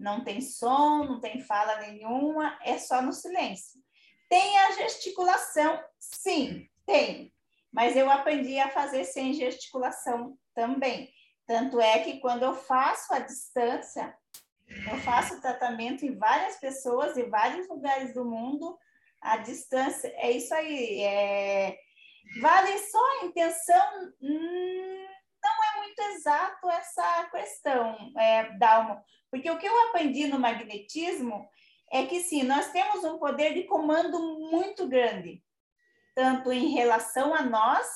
[0.00, 3.78] não tem som, não tem fala nenhuma, é só no silêncio.
[4.28, 5.78] Tem a gesticulação?
[5.98, 7.32] Sim, tem.
[7.70, 11.12] Mas eu aprendi a fazer sem gesticulação também.
[11.46, 14.16] Tanto é que quando eu faço a distância,
[14.90, 18.78] eu faço tratamento em várias pessoas, em vários lugares do mundo,
[19.20, 21.02] a distância é isso aí.
[21.02, 21.76] É...
[22.40, 24.12] Vale só a intenção?
[25.90, 31.48] Muito exato essa questão, é, Dalmo, porque o que eu aprendi no magnetismo
[31.90, 35.42] é que sim, nós temos um poder de comando muito grande,
[36.14, 37.88] tanto em relação a nós,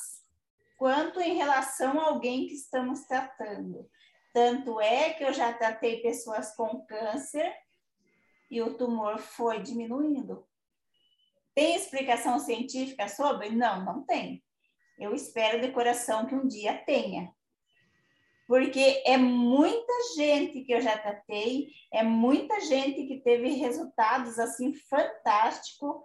[0.77, 3.89] quanto em relação a alguém que estamos tratando.
[4.33, 7.55] Tanto é que eu já tratei pessoas com câncer
[8.51, 10.45] e o tumor foi diminuindo.
[11.55, 13.51] Tem explicação científica sobre?
[13.51, 14.43] Não, não tem.
[14.99, 17.33] Eu espero de coração que um dia tenha
[18.47, 24.75] porque é muita gente que eu já tratei, é muita gente que teve resultados assim
[24.75, 25.97] fantásticos.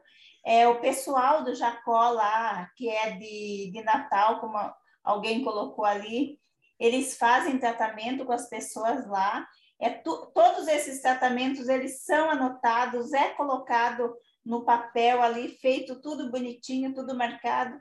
[0.46, 4.58] É, o pessoal do Jacó lá, que é de, de Natal, como
[5.04, 6.40] alguém colocou ali,
[6.80, 9.46] eles fazem tratamento com as pessoas lá.
[9.78, 16.32] É tu, todos esses tratamentos eles são anotados, é colocado no papel ali, feito tudo
[16.32, 17.78] bonitinho, tudo marcado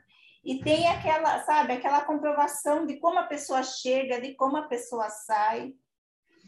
[0.48, 5.10] e tem aquela, sabe, aquela comprovação de como a pessoa chega, de como a pessoa
[5.10, 5.74] sai.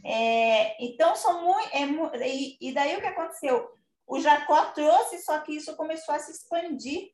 [0.03, 2.15] É, então, são muito.
[2.15, 3.69] É, e, e daí o que aconteceu?
[4.07, 7.11] O Jacó trouxe, só que isso começou a se expandir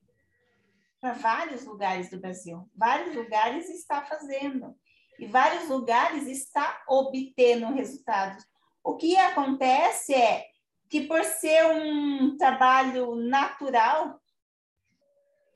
[1.01, 2.71] para vários lugares do Brasil.
[2.73, 4.73] Vários lugares está fazendo.
[5.19, 8.45] E vários lugares está obtendo resultados.
[8.85, 10.47] O que acontece é
[10.89, 14.21] que, por ser um trabalho natural,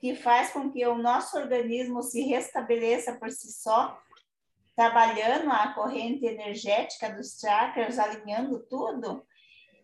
[0.01, 4.01] que faz com que o nosso organismo se restabeleça por si só,
[4.75, 9.23] trabalhando a corrente energética dos chakras, alinhando tudo,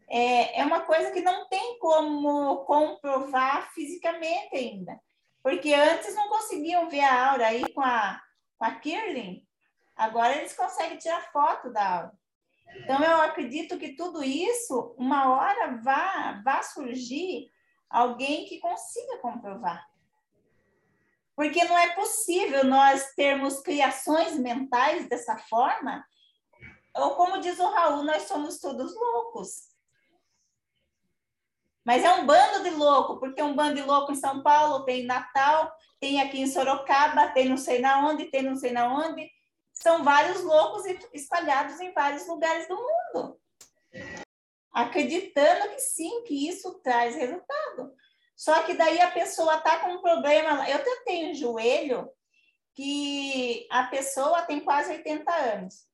[0.10, 5.00] é, é uma coisa que não tem como comprovar fisicamente ainda.
[5.44, 8.20] Porque antes não conseguiam ver a aura aí com a,
[8.58, 9.46] com a Kirling,
[9.96, 12.14] agora eles conseguem tirar foto da aura.
[12.78, 17.52] Então, eu acredito que tudo isso, uma hora vá, vá surgir
[17.88, 19.86] alguém que consiga comprovar.
[21.38, 26.04] Porque não é possível nós termos criações mentais dessa forma,
[26.96, 29.68] ou como diz o Raul, nós somos todos loucos.
[31.86, 35.04] Mas é um bando de louco, porque um bando de louco em São Paulo, tem
[35.04, 38.92] em Natal, tem aqui em Sorocaba, tem não sei na onde, tem não sei na
[38.92, 39.30] onde.
[39.72, 43.40] São vários loucos espalhados em vários lugares do mundo.
[44.72, 47.94] Acreditando que sim, que isso traz resultado.
[48.38, 50.70] Só que daí a pessoa está com um problema.
[50.70, 52.08] Eu tenho um joelho
[52.76, 55.88] que a pessoa tem quase 80 anos.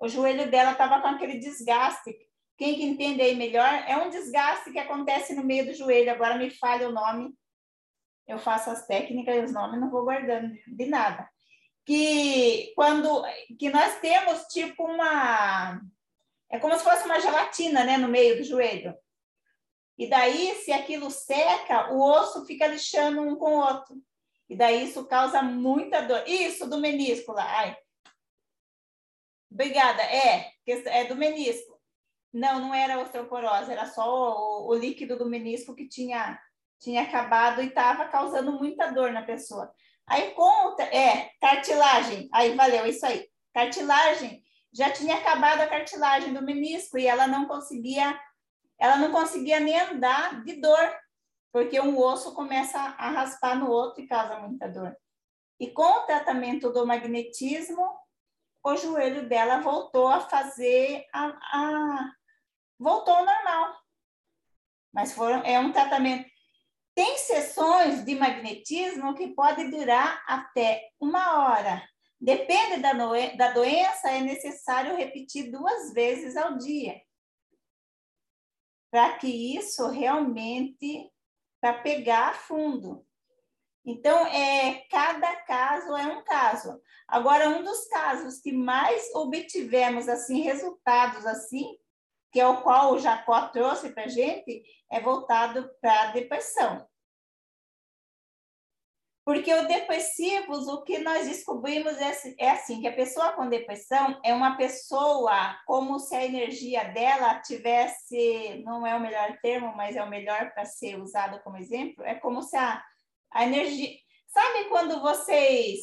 [0.00, 2.18] O joelho dela estava com aquele desgaste.
[2.58, 3.72] Quem que entende aí melhor?
[3.86, 6.10] É um desgaste que acontece no meio do joelho.
[6.10, 7.32] Agora me falha o nome.
[8.26, 11.30] Eu faço as técnicas e os nomes não vou guardando de nada.
[11.86, 13.22] Que quando
[13.56, 15.80] que nós temos tipo uma
[16.50, 18.94] é como se fosse uma gelatina, né, no meio do joelho.
[20.00, 24.02] E daí, se aquilo seca, o osso fica lixando um com o outro.
[24.48, 26.26] E daí isso causa muita dor.
[26.26, 27.44] Isso do menisco lá.
[27.44, 27.76] Ai.
[29.52, 30.02] Obrigada.
[30.02, 30.52] É,
[30.86, 31.78] é do menisco.
[32.32, 36.40] Não, não era osteoporose, era só o, o líquido do menisco que tinha,
[36.80, 39.70] tinha acabado e estava causando muita dor na pessoa.
[40.06, 42.26] Aí conta, é, cartilagem.
[42.32, 43.28] Aí valeu, isso aí.
[43.52, 44.42] Cartilagem.
[44.72, 48.18] Já tinha acabado a cartilagem do menisco e ela não conseguia
[48.80, 50.98] ela não conseguia nem andar de dor,
[51.52, 54.96] porque um osso começa a raspar no outro e causa muita dor.
[55.60, 57.86] E com o tratamento do magnetismo,
[58.64, 62.12] o joelho dela voltou a fazer a, a
[62.78, 63.76] voltou ao normal.
[64.92, 66.28] Mas foram, é um tratamento.
[66.94, 71.86] Tem sessões de magnetismo que pode durar até uma hora.
[72.18, 72.92] Depende da,
[73.36, 76.98] da doença, é necessário repetir duas vezes ao dia
[78.90, 81.10] para que isso realmente
[81.60, 83.06] para pegar fundo.
[83.84, 86.80] Então, é, cada caso é um caso.
[87.08, 91.76] Agora, um dos casos que mais obtivemos assim resultados assim,
[92.30, 96.86] que é o qual o Jacó trouxe para a gente, é voltado para a depressão.
[99.30, 104.20] Porque o depressivos, o que nós descobrimos é, é, assim, que a pessoa com depressão
[104.24, 109.94] é uma pessoa como se a energia dela tivesse, não é o melhor termo, mas
[109.94, 112.84] é o melhor para ser usado como exemplo, é como se a,
[113.30, 113.96] a energia...
[114.26, 115.78] Sabe quando vocês,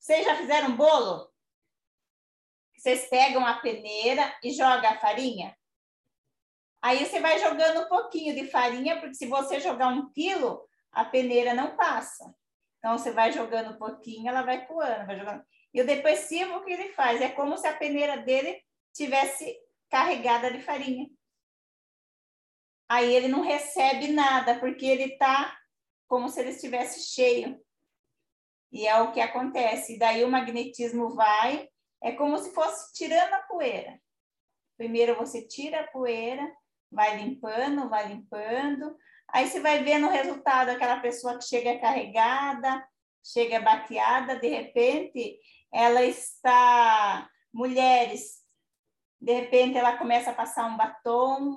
[0.00, 1.30] vocês já fizeram um bolo?
[2.74, 5.54] Vocês pegam a peneira e jogam a farinha?
[6.80, 11.04] Aí você vai jogando um pouquinho de farinha, porque se você jogar um quilo, a
[11.04, 12.34] peneira não passa.
[12.82, 15.44] Então, você vai jogando um pouquinho, ela vai coando, vai jogando.
[15.72, 17.20] E o depressivo, o que ele faz?
[17.20, 18.60] É como se a peneira dele
[18.92, 19.56] tivesse
[19.88, 21.08] carregada de farinha.
[22.88, 25.56] Aí ele não recebe nada, porque ele está
[26.08, 27.58] como se ele estivesse cheio.
[28.72, 29.94] E é o que acontece.
[29.94, 31.68] E daí o magnetismo vai,
[32.02, 33.96] é como se fosse tirando a poeira.
[34.76, 36.52] Primeiro você tira a poeira,
[36.90, 38.96] vai limpando, vai limpando,
[39.32, 42.86] Aí você vai vendo o resultado, aquela pessoa que chega carregada,
[43.24, 45.38] chega baqueada, de repente
[45.72, 47.28] ela está.
[47.54, 48.42] Mulheres,
[49.20, 51.56] de repente ela começa a passar um batom,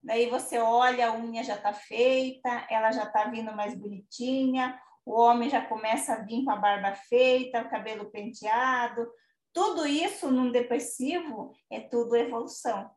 [0.00, 5.12] daí você olha, a unha já está feita, ela já está vindo mais bonitinha, o
[5.20, 9.04] homem já começa a vir com a barba feita, o cabelo penteado.
[9.52, 12.88] Tudo isso num depressivo é tudo evolução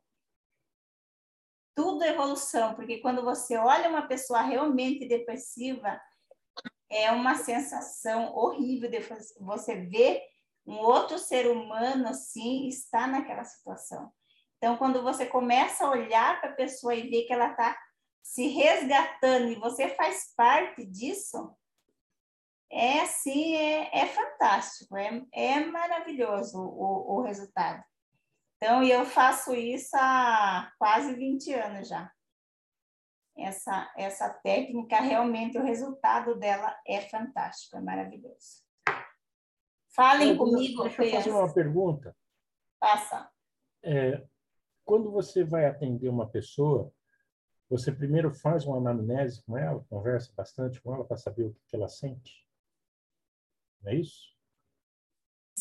[1.80, 5.98] tudo evolução, porque quando você olha uma pessoa realmente depressiva,
[6.90, 8.98] é uma sensação horrível de
[9.40, 10.20] você ver
[10.66, 14.12] um outro ser humano assim está naquela situação.
[14.58, 17.74] Então, quando você começa a olhar para a pessoa e ver que ela está
[18.22, 21.56] se resgatando e você faz parte disso,
[22.70, 27.82] é assim, é, é fantástico, é, é maravilhoso o, o resultado.
[28.62, 32.12] Então, eu faço isso há quase 20 anos já.
[33.38, 38.62] Essa, essa técnica, realmente, o resultado dela é fantástico, é maravilhoso.
[39.96, 40.82] Falem comigo.
[40.82, 42.14] Deixa eu fazer uma pergunta.
[42.78, 43.30] Passa.
[43.82, 44.22] É,
[44.84, 46.92] quando você vai atender uma pessoa,
[47.68, 51.76] você primeiro faz uma anamnese com ela, conversa bastante com ela para saber o que
[51.76, 52.46] ela sente?
[53.80, 54.38] Não é isso?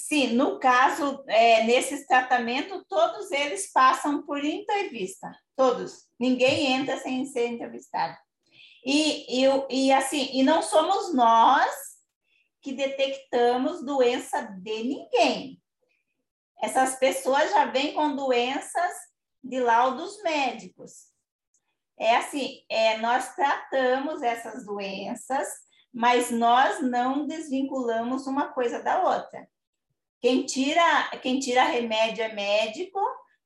[0.09, 6.07] Sim, no caso, é, nesses tratamentos, todos eles passam por entrevista, todos.
[6.19, 8.17] Ninguém entra sem ser entrevistado.
[8.83, 11.71] E, e, e assim, e não somos nós
[12.59, 15.61] que detectamos doença de ninguém.
[16.59, 18.91] Essas pessoas já vêm com doenças
[19.43, 21.09] de laudos médicos.
[21.99, 25.47] É assim, é, nós tratamos essas doenças,
[25.93, 29.47] mas nós não desvinculamos uma coisa da outra.
[30.21, 32.99] Quem tira, quem tira remédio é médico,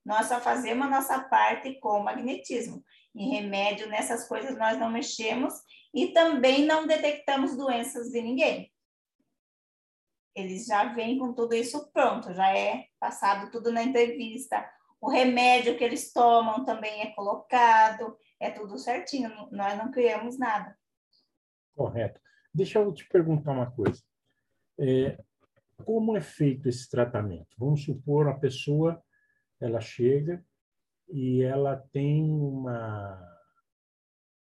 [0.04, 2.84] nós só fazemos a nossa parte com magnetismo.
[3.16, 5.54] Em remédio, nessas coisas nós não mexemos
[5.94, 8.72] e também não detectamos doenças de ninguém.
[10.36, 14.68] Eles já vêm com tudo isso pronto, já é passado tudo na entrevista.
[15.00, 20.76] O remédio que eles tomam também é colocado, é tudo certinho, nós não criamos nada.
[21.76, 22.20] Correto.
[22.52, 24.02] Deixa eu te perguntar uma coisa.
[24.80, 25.18] É,
[25.86, 27.56] como é feito esse tratamento?
[27.58, 29.02] Vamos supor a pessoa,
[29.60, 30.44] ela chega
[31.10, 33.20] e ela tem uma,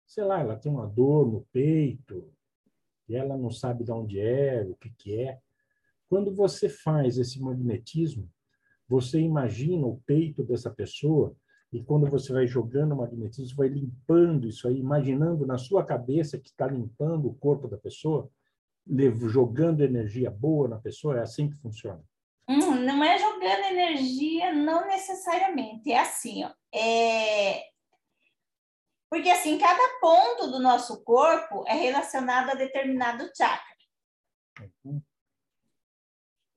[0.06, 2.32] sei lá, ela tem uma dor no peito
[3.08, 5.40] e ela não sabe de onde é, o que que é.
[6.08, 8.30] Quando você faz esse magnetismo,
[8.88, 11.34] você imagina o peito dessa pessoa
[11.72, 16.38] e quando você vai jogando o magnetismo, vai limpando isso aí, imaginando na sua cabeça
[16.38, 18.30] que está limpando o corpo da pessoa,
[18.86, 22.02] jogando energia boa na pessoa, é assim que funciona.
[22.48, 25.90] Hum, não é jogando energia, não necessariamente.
[25.92, 27.64] É assim, ó, é...
[29.08, 33.72] porque assim, cada ponto do nosso corpo é relacionado a determinado chakra.
[34.84, 35.00] Uhum.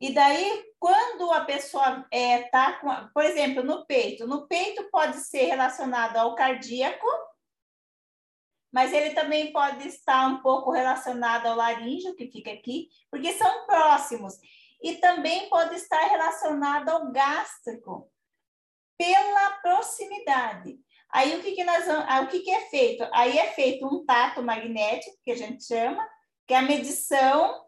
[0.02, 4.90] E daí, quando a pessoa está é, tá com, por exemplo, no peito, no peito
[4.92, 7.08] pode ser relacionado ao cardíaco,
[8.76, 13.66] mas ele também pode estar um pouco relacionado ao laríngeo, que fica aqui, porque são
[13.66, 14.34] próximos.
[14.84, 18.12] E também pode estar relacionado ao gástrico,
[18.98, 20.78] pela proximidade.
[21.10, 23.08] Aí o que, que nós o que, que é feito?
[23.14, 26.06] Aí é feito um tato magnético, que a gente chama,
[26.46, 27.66] que é a medição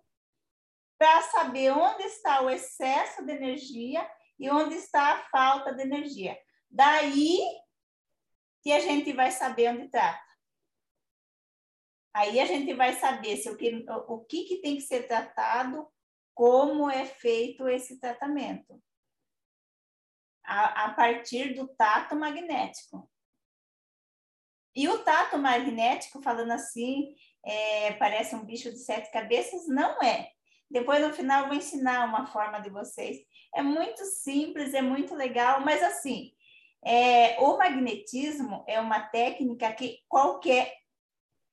[0.97, 4.05] para saber onde está o excesso de energia
[4.37, 6.37] e onde está a falta de energia.
[6.69, 7.39] Daí
[8.61, 10.26] que a gente vai saber onde está.
[12.18, 15.88] Aí a gente vai saber se o que, o que, que tem que ser tratado,
[16.34, 18.82] como é feito esse tratamento.
[20.43, 23.07] A, a partir do tato magnético.
[24.76, 27.13] E o tato magnético, falando assim,
[27.45, 30.32] é, parece um bicho de sete cabeças, não é.
[30.72, 33.18] Depois, no final, eu vou ensinar uma forma de vocês.
[33.53, 36.34] É muito simples, é muito legal, mas assim,
[36.84, 40.86] é, o magnetismo é uma técnica que qualquer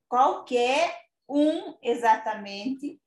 [0.09, 3.01] qualquer um exatamente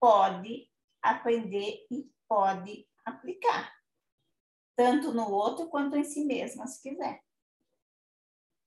[0.00, 0.68] pode
[1.00, 3.72] aprender e pode aplicar,
[4.76, 7.20] tanto no outro quanto em si mesmo, se quiser.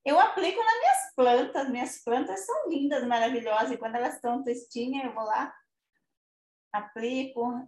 [0.04, 5.06] Eu aplico nas minhas plantas, minhas plantas são lindas, maravilhosas, e quando elas estão tristinhas,
[5.06, 5.54] eu vou lá,
[6.72, 7.68] aplico.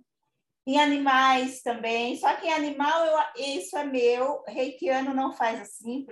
[0.67, 3.17] Em animais também, só que em animal eu,
[3.55, 6.05] isso é meu, reikiano não faz assim,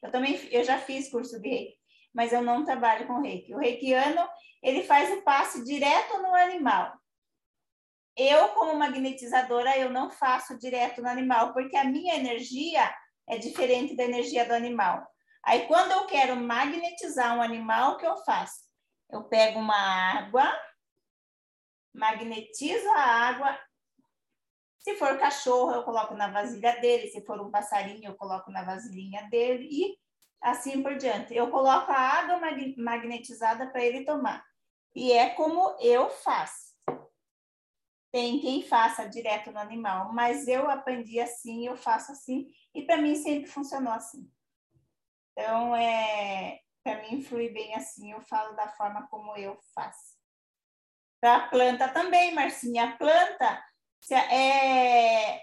[0.00, 1.85] eu também eu já fiz curso de reiki
[2.16, 3.54] mas eu não trabalho com reiki.
[3.54, 4.26] O reikiano,
[4.62, 6.98] ele faz o passe direto no animal.
[8.16, 12.90] Eu, como magnetizadora, eu não faço direto no animal, porque a minha energia
[13.28, 15.06] é diferente da energia do animal.
[15.44, 18.64] Aí, quando eu quero magnetizar um animal, o que eu faço?
[19.10, 20.50] Eu pego uma água,
[21.94, 23.60] magnetizo a água.
[24.78, 27.08] Se for cachorro, eu coloco na vasilha dele.
[27.08, 29.68] Se for um passarinho, eu coloco na vasilhinha dele.
[29.70, 30.05] E
[30.42, 31.34] assim por diante.
[31.34, 32.40] Eu coloco a água
[32.76, 34.44] magnetizada para ele tomar.
[34.94, 36.74] E é como eu faço.
[38.10, 42.96] Tem quem faça direto no animal, mas eu aprendi assim, eu faço assim, e para
[42.96, 44.30] mim sempre funcionou assim.
[45.32, 50.16] Então, é, para mim flui bem assim, eu falo da forma como eu faço.
[51.20, 53.64] Para a planta também, Marcinha, a planta,
[54.00, 55.42] se, é,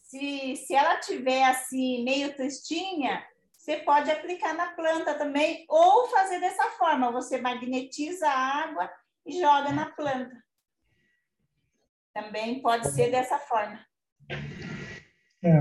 [0.00, 3.26] se, se ela tiver assim, meio tristinha,
[3.64, 8.90] você pode aplicar na planta também, ou fazer dessa forma: você magnetiza a água
[9.24, 10.36] e joga na planta.
[12.12, 13.80] Também pode ser dessa forma.
[15.42, 15.58] É.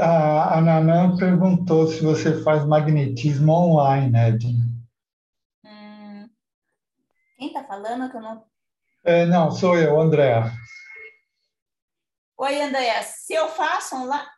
[0.00, 4.64] A, a Nanã perguntou se você faz magnetismo online, Edna.
[5.64, 6.30] Hum,
[7.36, 8.44] quem está falando que eu não.
[9.02, 10.52] É, não, sou eu, Andréa.
[12.38, 13.02] Oi, Andréa.
[13.02, 14.31] Se eu faço online.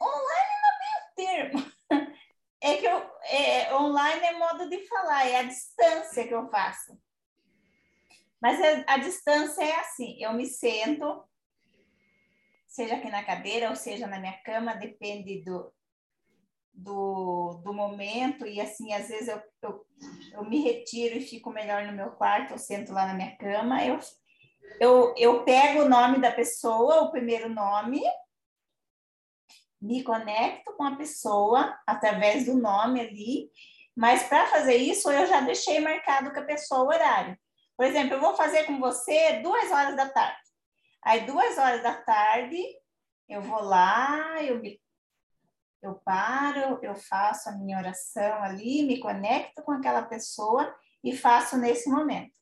[0.00, 1.72] Online não tem termo.
[2.60, 6.98] É que eu, é, online é modo de falar, é a distância que eu faço.
[8.40, 11.24] Mas a, a distância é assim: eu me sento,
[12.66, 15.72] seja aqui na cadeira ou seja na minha cama, depende do,
[16.72, 18.46] do, do momento.
[18.46, 19.86] E assim, às vezes eu, eu,
[20.32, 23.84] eu me retiro e fico melhor no meu quarto, eu sento lá na minha cama.
[23.84, 23.98] Eu,
[24.80, 28.00] eu, eu pego o nome da pessoa, o primeiro nome,
[29.80, 33.50] me conecto com a pessoa através do nome ali,
[33.96, 37.38] mas para fazer isso eu já deixei marcado com a pessoa o horário.
[37.76, 40.48] Por exemplo, eu vou fazer com você duas horas da tarde.
[41.02, 42.60] Aí, duas horas da tarde,
[43.28, 44.80] eu vou lá, eu me
[45.80, 50.74] eu paro, eu faço a minha oração ali, me conecto com aquela pessoa
[51.04, 52.36] e faço nesse momento.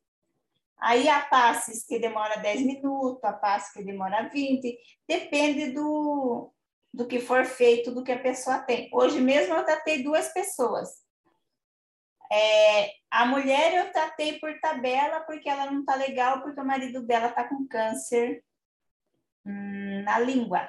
[0.79, 6.51] Aí há passes que demora 10 minutos, há passes que demora 20, depende do,
[6.97, 8.89] do que for feito, do que a pessoa tem.
[8.91, 10.89] Hoje mesmo eu tratei duas pessoas.
[12.33, 17.07] É, a mulher eu tratei por tabela porque ela não está legal, porque o marido
[17.07, 18.43] dela está com câncer
[19.45, 20.67] hum, na língua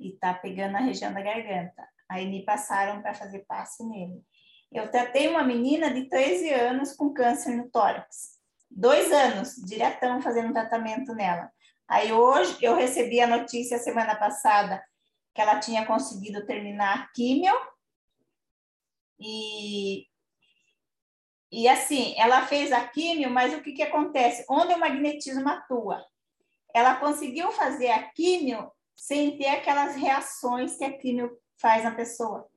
[0.00, 1.88] e está pegando a região da garganta.
[2.08, 4.20] Aí me passaram para fazer passe nele.
[4.72, 8.40] Eu tratei uma menina de 13 anos com câncer no tórax.
[8.68, 11.52] Dois anos, diretão, fazendo tratamento nela.
[11.92, 14.82] Aí hoje eu recebi a notícia semana passada
[15.34, 17.52] que ela tinha conseguido terminar a químio.
[19.20, 20.06] E,
[21.52, 24.42] e assim, ela fez a químio, mas o que, que acontece?
[24.48, 26.02] Onde o magnetismo atua?
[26.74, 32.48] Ela conseguiu fazer a químio sem ter aquelas reações que a químio faz na pessoa.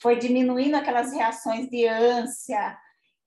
[0.00, 2.78] Foi diminuindo aquelas reações de ânsia.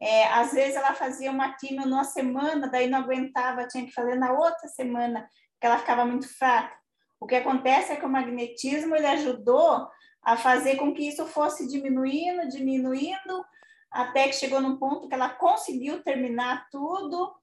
[0.01, 4.15] É, às vezes ela fazia uma químio numa semana, daí não aguentava, tinha que fazer
[4.15, 6.77] na outra semana, porque ela ficava muito fraca.
[7.19, 9.89] O que acontece é que o magnetismo ele ajudou
[10.23, 13.45] a fazer com que isso fosse diminuindo, diminuindo,
[13.91, 17.33] até que chegou num ponto que ela conseguiu terminar tudo.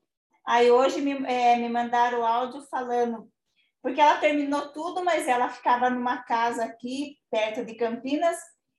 [0.47, 3.31] Aí hoje me, é, me mandaram o áudio falando
[3.87, 8.37] porque ela terminou tudo, mas ela ficava numa casa aqui, perto de Campinas,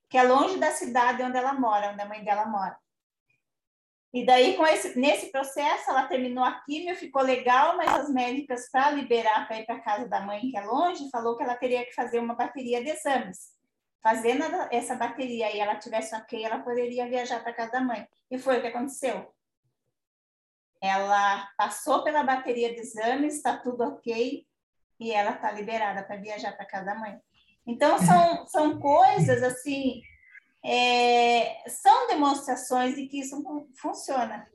[0.09, 2.77] que é longe da cidade onde ela mora, onde a mãe dela mora.
[4.13, 8.69] E daí, com esse, nesse processo, ela terminou a químio, ficou legal, mas as médicas,
[8.71, 11.85] para liberar para ir para casa da mãe, que é longe, falou que ela teria
[11.85, 13.55] que fazer uma bateria de exames.
[14.01, 18.07] Fazendo essa bateria e ela tivesse ok, ela poderia viajar para casa da mãe.
[18.31, 19.33] E foi o que aconteceu.
[20.81, 24.45] Ela passou pela bateria de exames, está tudo ok,
[24.99, 27.19] e ela está liberada para viajar para casa da mãe.
[27.65, 30.01] Então, são, são coisas assim,
[30.67, 33.41] é, são demonstrações de que isso
[33.81, 34.45] funciona.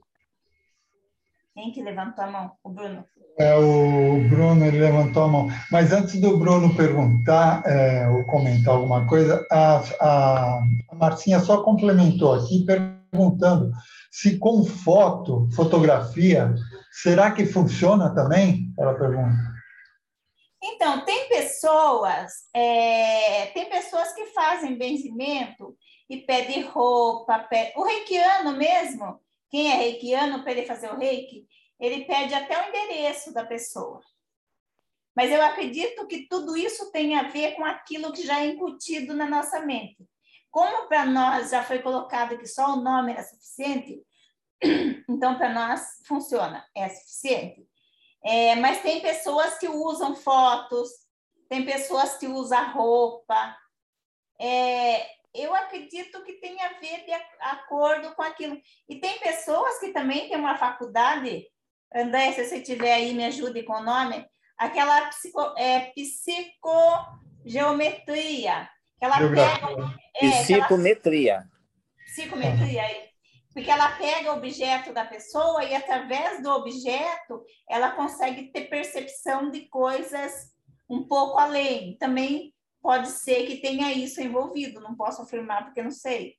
[1.55, 2.53] Quem que levantou a mão?
[2.63, 3.05] O Bruno.
[3.39, 5.49] É, o Bruno ele levantou a mão.
[5.71, 11.63] Mas antes do Bruno perguntar é, ou comentar alguma coisa, a, a, a Marcinha só
[11.63, 13.71] complementou aqui perguntando
[14.11, 16.55] se com foto, fotografia,
[16.91, 18.71] será que funciona também?
[18.79, 19.53] Ela pergunta.
[20.63, 25.75] Então, tem pessoas, é, tem pessoas que fazem benzimento
[26.13, 31.49] e pedem roupa, pede, o reikiano mesmo, quem é reikiano para ele fazer o reiki,
[31.81, 33.99] ele pede até o endereço da pessoa.
[35.17, 39.15] Mas eu acredito que tudo isso tem a ver com aquilo que já é incutido
[39.15, 40.07] na nossa mente.
[40.51, 44.03] Como para nós já foi colocado que só o nome era suficiente,
[45.09, 47.67] então para nós funciona, é suficiente.
[48.23, 50.91] É, mas tem pessoas que usam fotos,
[51.49, 53.57] tem pessoas que usam roupa.
[54.39, 58.61] É, eu acredito que tem a ver de acordo com aquilo.
[58.89, 61.47] E tem pessoas que também têm uma faculdade,
[61.95, 64.27] André, se você tiver aí, me ajude com o nome,
[64.59, 68.69] aquela psico, é, psicogeometria.
[68.99, 69.69] Que ela pega,
[70.21, 71.45] é, psicometria.
[72.07, 72.83] Psicometria,
[73.53, 79.51] porque ela pega o objeto da pessoa e através do objeto ela consegue ter percepção
[79.51, 80.53] de coisas
[80.89, 81.97] um pouco além.
[81.99, 86.37] Também pode ser que tenha isso envolvido, não posso afirmar porque não sei.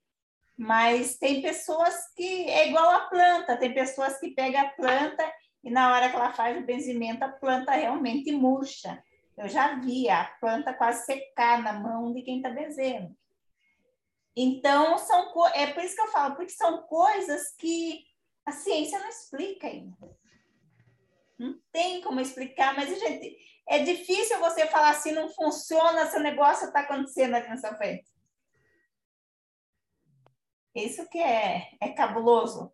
[0.58, 5.34] Mas tem pessoas que é igual a planta, tem pessoas que pegam a planta
[5.64, 9.02] e na hora que ela faz o benzimento a planta realmente murcha.
[9.38, 13.16] Eu já vi a planta quase secar na mão de quem está benzendo.
[14.36, 18.04] Então, são é por isso que eu falo, porque são coisas que
[18.46, 19.96] a ciência não explica ainda.
[21.38, 26.68] Não tem como explicar, mas, gente, é difícil você falar assim, não funciona, seu negócio
[26.68, 28.06] está acontecendo aqui na sua frente.
[30.76, 32.72] Isso que é, é cabuloso.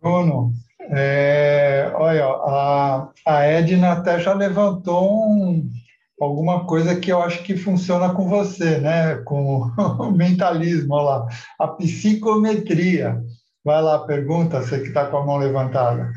[0.00, 5.70] Bruno, é, olha, a, a Edna até já levantou um,
[6.20, 9.16] alguma coisa que eu acho que funciona com você, né?
[9.18, 9.62] Com
[9.98, 13.22] o mentalismo, olha lá, a psicometria.
[13.62, 16.10] Vai lá, pergunta, você que está com a mão levantada.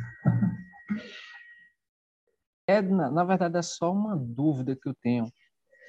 [2.67, 5.31] Edna, na verdade é só uma dúvida que eu tenho.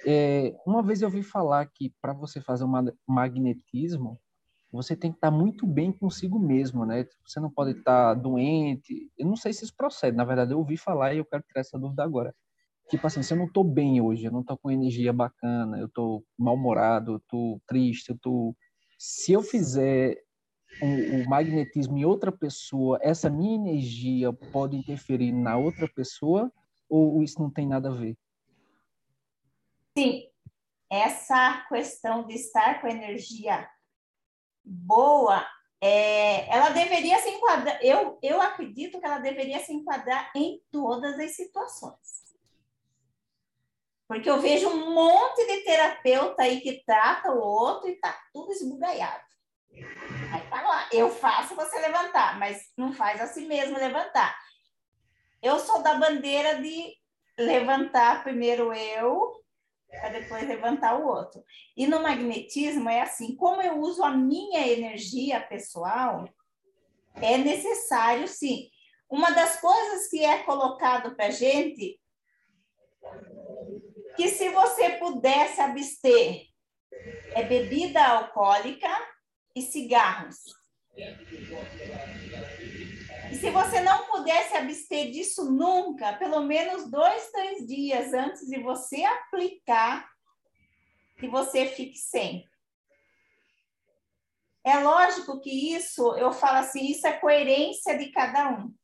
[0.07, 2.72] É, uma vez eu ouvi falar que para você fazer um
[3.07, 4.20] magnetismo,
[4.70, 7.07] você tem que estar muito bem consigo mesmo, né?
[7.25, 9.11] Você não pode estar doente.
[9.16, 11.61] Eu não sei se isso procede, na verdade, eu ouvi falar e eu quero tirar
[11.61, 12.35] essa dúvida agora.
[12.91, 15.87] Tipo assim, se eu não estou bem hoje, eu não estou com energia bacana, eu
[15.87, 18.57] estou mal-humorado, eu estou triste, eu estou...
[18.99, 20.18] Se eu fizer
[20.83, 26.53] o, o magnetismo em outra pessoa, essa minha energia pode interferir na outra pessoa
[26.89, 28.16] ou isso não tem nada a ver?
[29.97, 30.28] Sim,
[30.91, 33.68] essa questão de estar com energia
[34.64, 35.47] boa,
[35.80, 41.18] é, ela deveria se enquadrar, eu, eu acredito que ela deveria se enquadrar em todas
[41.18, 42.24] as situações.
[44.07, 48.53] Porque eu vejo um monte de terapeuta aí que trata o outro e tá tudo
[48.53, 49.24] esbugaiado.
[49.72, 54.37] Aí tá lá, eu faço você levantar, mas não faz assim mesmo levantar.
[55.45, 56.97] Eu sou da bandeira de
[57.38, 59.45] levantar primeiro eu,
[59.90, 61.45] para depois levantar o outro.
[61.76, 66.26] E no magnetismo é assim, como eu uso a minha energia pessoal,
[67.16, 68.70] é necessário sim.
[69.07, 72.01] Uma das coisas que é colocado para gente
[74.16, 76.47] que se você pudesse abster
[77.34, 78.88] é bebida alcoólica
[79.55, 80.38] e cigarros.
[83.45, 89.05] Se você não pudesse abster disso nunca, pelo menos dois, três dias antes de você
[89.05, 90.09] aplicar,
[91.18, 92.49] que você fique sem.
[94.64, 98.74] É lógico que isso, eu falo assim, isso é coerência de cada um.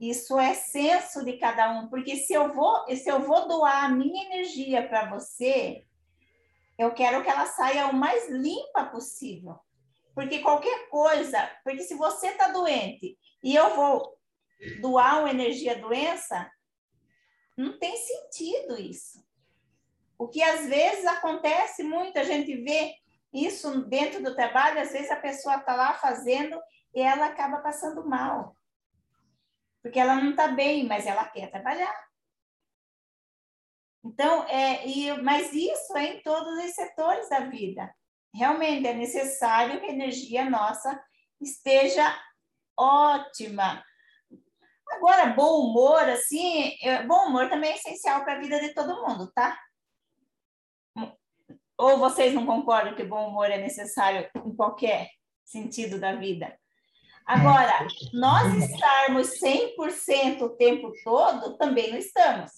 [0.00, 3.88] Isso é senso de cada um, porque se eu vou, se eu vou doar a
[3.90, 5.84] minha energia para você,
[6.78, 9.60] eu quero que ela saia o mais limpa possível.
[10.14, 14.18] Porque qualquer coisa, porque se você está doente e eu vou
[14.80, 16.50] doar uma energia doença,
[17.56, 19.24] não tem sentido isso.
[20.18, 22.94] O que às vezes acontece muito, a gente vê
[23.32, 26.60] isso dentro do trabalho, às vezes a pessoa está lá fazendo
[26.94, 28.56] e ela acaba passando mal.
[29.82, 31.94] Porque ela não está bem, mas ela quer trabalhar.
[34.04, 37.92] Então, é, e, mas isso é em todos os setores da vida.
[38.34, 41.02] Realmente é necessário que a energia nossa
[41.40, 42.16] esteja
[42.78, 43.84] ótima.
[44.90, 49.30] Agora, bom humor, assim, bom humor também é essencial para a vida de todo mundo,
[49.34, 49.58] tá?
[51.78, 55.08] Ou vocês não concordam que bom humor é necessário em qualquer
[55.44, 56.56] sentido da vida?
[57.24, 62.50] Agora, nós estarmos 100% o tempo todo, também não estamos.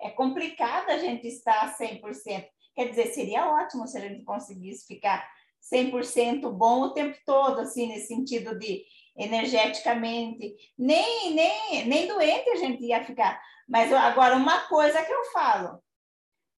[0.00, 2.46] É complicado a gente estar 100%.
[2.74, 5.26] Quer dizer, seria ótimo se a gente conseguisse ficar
[5.72, 8.84] 100% bom o tempo todo, assim, nesse sentido de
[9.16, 10.54] energeticamente.
[10.76, 13.40] Nem, nem, nem doente a gente ia ficar.
[13.68, 15.82] Mas agora, uma coisa que eu falo: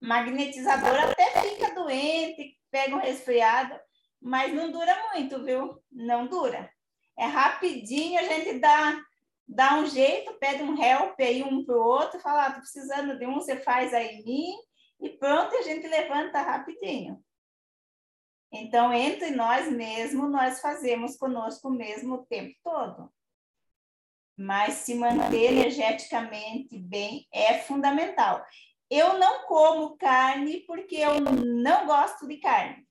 [0.01, 3.75] magnetizador até fica doente, pega um resfriado,
[4.21, 5.83] mas não dura muito, viu?
[5.91, 6.71] Não dura.
[7.19, 8.99] É rapidinho, a gente dá,
[9.47, 13.19] dá um jeito, pede um help aí um para o outro, fala, ah, tô precisando
[13.19, 14.53] de um, você faz aí em mim,
[15.01, 17.23] e pronto, a gente levanta rapidinho.
[18.53, 23.13] Então, entre nós mesmos, nós fazemos conosco mesmo o tempo todo.
[24.37, 28.45] Mas se manter energeticamente bem é fundamental.
[28.91, 32.87] Eu não como carne porque eu não gosto de carne.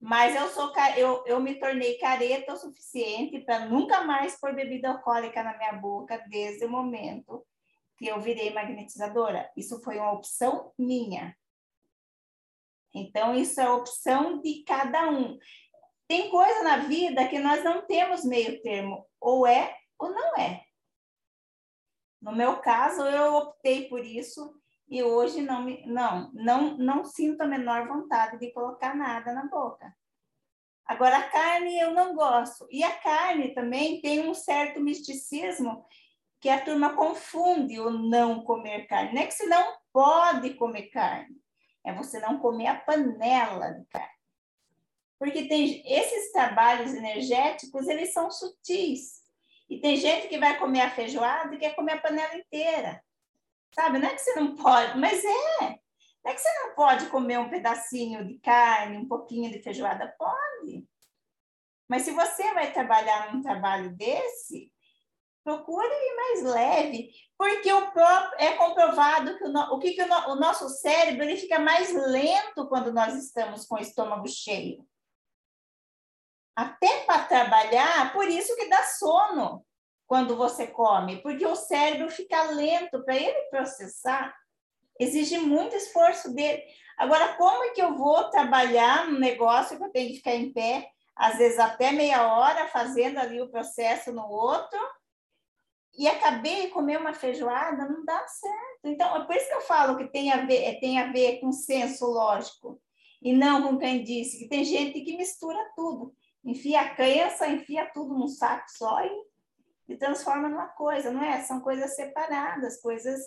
[0.00, 4.90] Mas eu sou eu, eu me tornei careta o suficiente para nunca mais pôr bebida
[4.90, 7.44] alcoólica na minha boca desde o momento
[7.96, 9.50] que eu virei magnetizadora.
[9.56, 11.36] Isso foi uma opção minha.
[12.96, 15.38] Então, isso é opção de cada um.
[16.08, 20.64] Tem coisa na vida que nós não temos meio termo, ou é ou não é.
[22.20, 24.54] No meu caso, eu optei por isso
[24.88, 29.46] e hoje não me, não, não, não sinto a menor vontade de colocar nada na
[29.46, 29.94] boca.
[30.86, 32.66] Agora, a carne eu não gosto.
[32.70, 35.84] E a carne também tem um certo misticismo
[36.40, 39.12] que a turma confunde o não comer carne.
[39.12, 41.34] Não é que você não pode comer carne,
[41.86, 44.16] é você não comer a panela de carne.
[45.18, 49.24] Porque tem esses trabalhos energéticos, eles são sutis.
[49.70, 53.02] E tem gente que vai comer a feijoada e quer comer a panela inteira.
[53.72, 53.98] Sabe?
[53.98, 55.78] Não é que você não pode, mas é.
[56.24, 60.12] Não é que você não pode comer um pedacinho de carne, um pouquinho de feijoada.
[60.18, 60.84] Pode.
[61.88, 64.72] Mas se você vai trabalhar num trabalho desse,
[65.46, 70.02] procure ir mais leve, porque o próprio, é comprovado que o, no, o, que, que
[70.02, 74.26] o, no, o nosso cérebro ele fica mais lento quando nós estamos com o estômago
[74.26, 74.84] cheio.
[76.56, 79.64] Até para trabalhar, por isso que dá sono
[80.08, 84.34] quando você come, porque o cérebro fica lento para ele processar
[84.98, 86.62] Exige muito esforço dele.
[86.96, 90.52] Agora, como é que eu vou trabalhar no negócio que eu tenho que ficar em
[90.52, 94.78] pé, às vezes até meia hora, fazendo ali o processo no outro,
[95.96, 98.80] e acabei de comer uma feijoada, não dá certo.
[98.84, 101.50] Então, é por isso que eu falo que tem a ver, tem a ver com
[101.50, 102.80] senso lógico,
[103.22, 106.14] e não com quem disse, que tem gente que mistura tudo.
[106.44, 109.10] Enfia a crença, enfia tudo num saco só e,
[109.88, 111.40] e transforma numa coisa, não é?
[111.40, 113.20] São coisas separadas, coisas,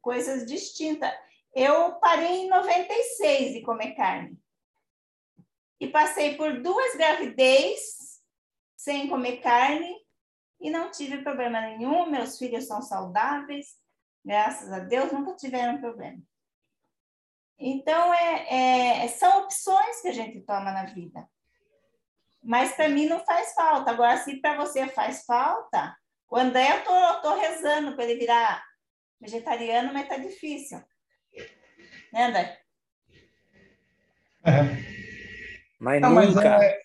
[0.00, 1.12] coisas distintas.
[1.54, 4.38] Eu parei em 96 de comer carne.
[5.80, 8.22] E passei por duas gravidez
[8.76, 10.05] sem comer carne
[10.60, 12.10] e não tive problema nenhum.
[12.10, 13.76] Meus filhos são saudáveis,
[14.24, 16.22] graças a Deus, nunca tiveram problema.
[17.58, 21.26] Então, é, é, são opções que a gente toma na vida.
[22.42, 23.90] Mas para mim não faz falta.
[23.90, 25.96] Agora, se para você faz falta,
[26.28, 28.62] o André, eu tô, tô rezando para ele virar
[29.20, 30.82] vegetariano, mas tá difícil.
[32.12, 32.60] Né, André?
[34.44, 34.86] É.
[35.78, 36.34] Mas não, nunca.
[36.34, 36.80] Mas é...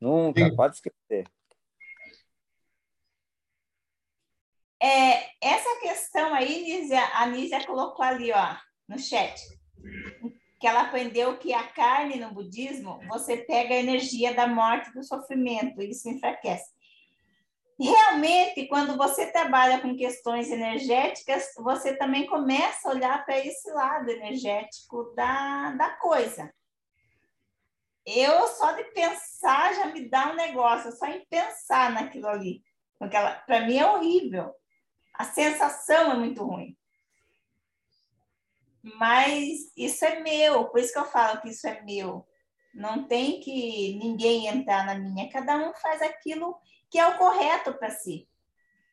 [0.00, 0.54] Nunca, Sim.
[0.54, 1.26] pode esquecer.
[4.84, 8.54] É, essa questão aí, Nízia, a Nízia colocou ali, ó,
[8.86, 9.40] no chat,
[10.60, 15.02] que ela aprendeu que a carne no budismo, você pega a energia da morte do
[15.02, 16.70] sofrimento, isso enfraquece.
[17.80, 24.10] Realmente, quando você trabalha com questões energéticas, você também começa a olhar para esse lado
[24.10, 26.52] energético da, da coisa.
[28.04, 32.62] Eu, só de pensar, já me dá um negócio, só em pensar naquilo ali.
[33.46, 34.54] Para mim é horrível.
[35.14, 36.76] A sensação é muito ruim.
[38.82, 42.26] Mas isso é meu, por isso que eu falo que isso é meu.
[42.74, 46.58] Não tem que ninguém entrar na minha, cada um faz aquilo
[46.90, 48.28] que é o correto para si.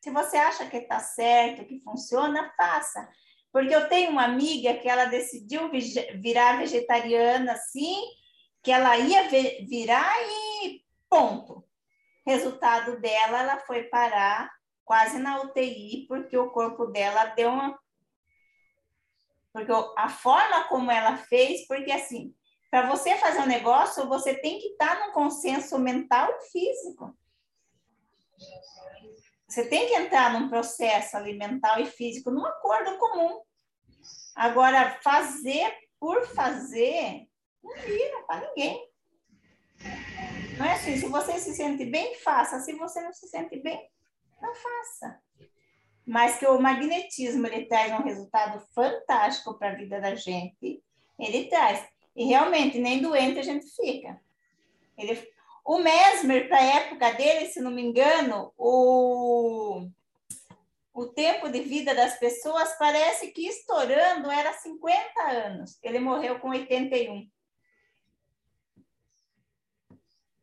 [0.00, 3.08] Se você acha que está certo, que funciona, faça.
[3.52, 5.70] Porque eu tenho uma amiga que ela decidiu
[6.14, 8.00] virar vegetariana assim,
[8.62, 9.28] que ela ia
[9.68, 11.64] virar e ponto.
[12.26, 14.50] Resultado dela, ela foi parar
[14.84, 17.78] quase na UTI, porque o corpo dela deu uma.
[19.52, 22.34] Porque a forma como ela fez, porque assim,
[22.70, 27.16] para você fazer um negócio, você tem que estar tá num consenso mental e físico.
[29.46, 33.42] Você tem que entrar num processo alimentar e físico, num acordo comum.
[34.34, 35.70] Agora, fazer
[36.00, 37.28] por fazer,
[37.62, 38.90] não vira para ninguém.
[40.58, 42.60] Não é assim, se você se sente bem, faça.
[42.60, 43.86] Se você não se sente bem,
[44.42, 45.20] não faça.
[46.04, 50.82] Mas que o magnetismo ele traz um resultado fantástico para a vida da gente,
[51.18, 51.86] ele traz.
[52.14, 54.20] E realmente, nem doente a gente fica.
[54.98, 55.16] Ele,
[55.64, 59.86] o Mesmer, para a época dele, se não me engano, o,
[60.92, 65.78] o tempo de vida das pessoas parece que estourando era 50 anos.
[65.82, 67.26] Ele morreu com 81.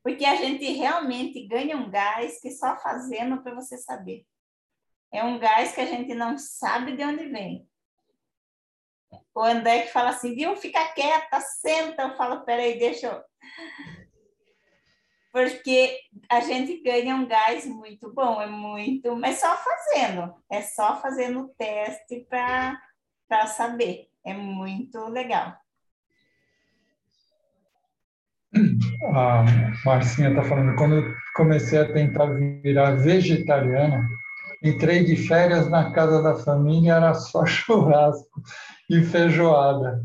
[0.10, 4.26] Porque a gente realmente ganha um gás que só fazendo para você saber.
[5.14, 7.70] É um gás que a gente não sabe de onde vem.
[9.36, 10.56] O André que fala assim, viu?
[10.56, 12.02] Fica quieta, senta.
[12.02, 13.24] Eu falo, peraí, deixa eu...
[15.32, 19.16] Porque a gente ganha um gás muito bom, é muito...
[19.16, 20.44] Mas só fazendo.
[20.50, 24.10] É só fazendo o teste para saber.
[24.26, 25.56] É muito legal.
[29.04, 29.46] A
[29.86, 34.08] Marcinha está falando, quando eu comecei a tentar virar vegetariana,
[34.64, 38.42] entrei de férias na casa da família, era só churrasco
[38.90, 40.04] e feijoada.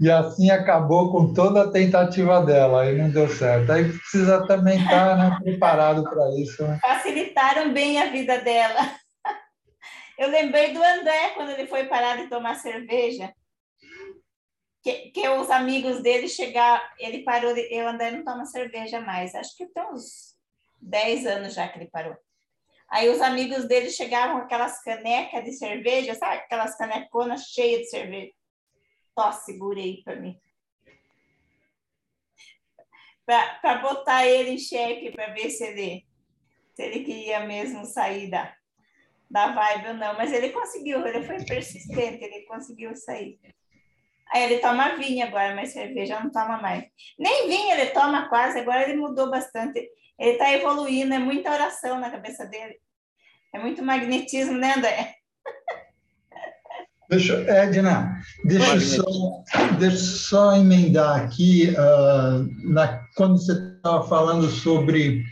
[0.00, 3.70] E assim acabou com toda a tentativa dela, aí não deu certo.
[3.70, 6.66] Aí precisa também estar né, preparado para isso.
[6.66, 6.80] Né?
[6.82, 8.80] Facilitaram bem a vida dela.
[10.18, 13.32] Eu lembrei do André, quando ele foi parar de tomar cerveja
[14.84, 19.34] que, que os amigos dele chegar, ele parou, de, eu André não toma cerveja mais,
[19.34, 20.36] acho que tem uns
[20.82, 22.14] 10 anos já que ele parou.
[22.90, 26.36] Aí os amigos dele chegavam com aquelas canecas de cerveja, sabe?
[26.36, 28.32] Aquelas caneconas cheias de cerveja.
[29.16, 30.38] Tó, segurei para mim.
[33.24, 36.06] Para botar ele em xeque, para ver se ele,
[36.74, 38.54] se ele queria mesmo sair da,
[39.30, 40.14] da vibe ou não.
[40.14, 43.40] Mas ele conseguiu, ele foi persistente, ele conseguiu sair.
[44.34, 46.84] Aí ele toma vinho agora, mas cerveja não toma mais.
[47.16, 49.78] Nem vinho ele toma quase, agora ele mudou bastante.
[50.18, 52.74] Ele está evoluindo, é muita oração na cabeça dele.
[53.54, 55.14] É muito magnetismo, né, André?
[57.08, 59.04] Deixa, Edna, deixa só,
[59.78, 65.22] deixa só emendar aqui, uh, na, quando você estava falando sobre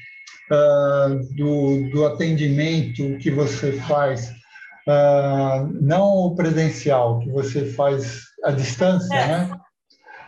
[0.51, 4.31] uh, do, do atendimento que você faz
[4.87, 9.27] uh, não presencial, que você faz à distância, é.
[9.27, 9.61] né?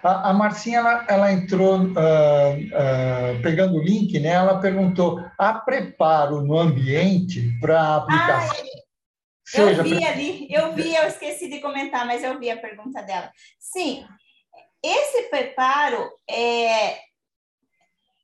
[0.02, 4.30] A, a Marcinha, ela, ela entrou, uh, uh, pegando o link, né?
[4.30, 8.64] Ela perguntou, há preparo no ambiente para a aplicação?
[9.56, 13.02] Ah, eu vi ali, eu vi, eu esqueci de comentar, mas eu vi a pergunta
[13.02, 13.30] dela.
[13.58, 14.06] Sim,
[14.82, 16.98] esse preparo é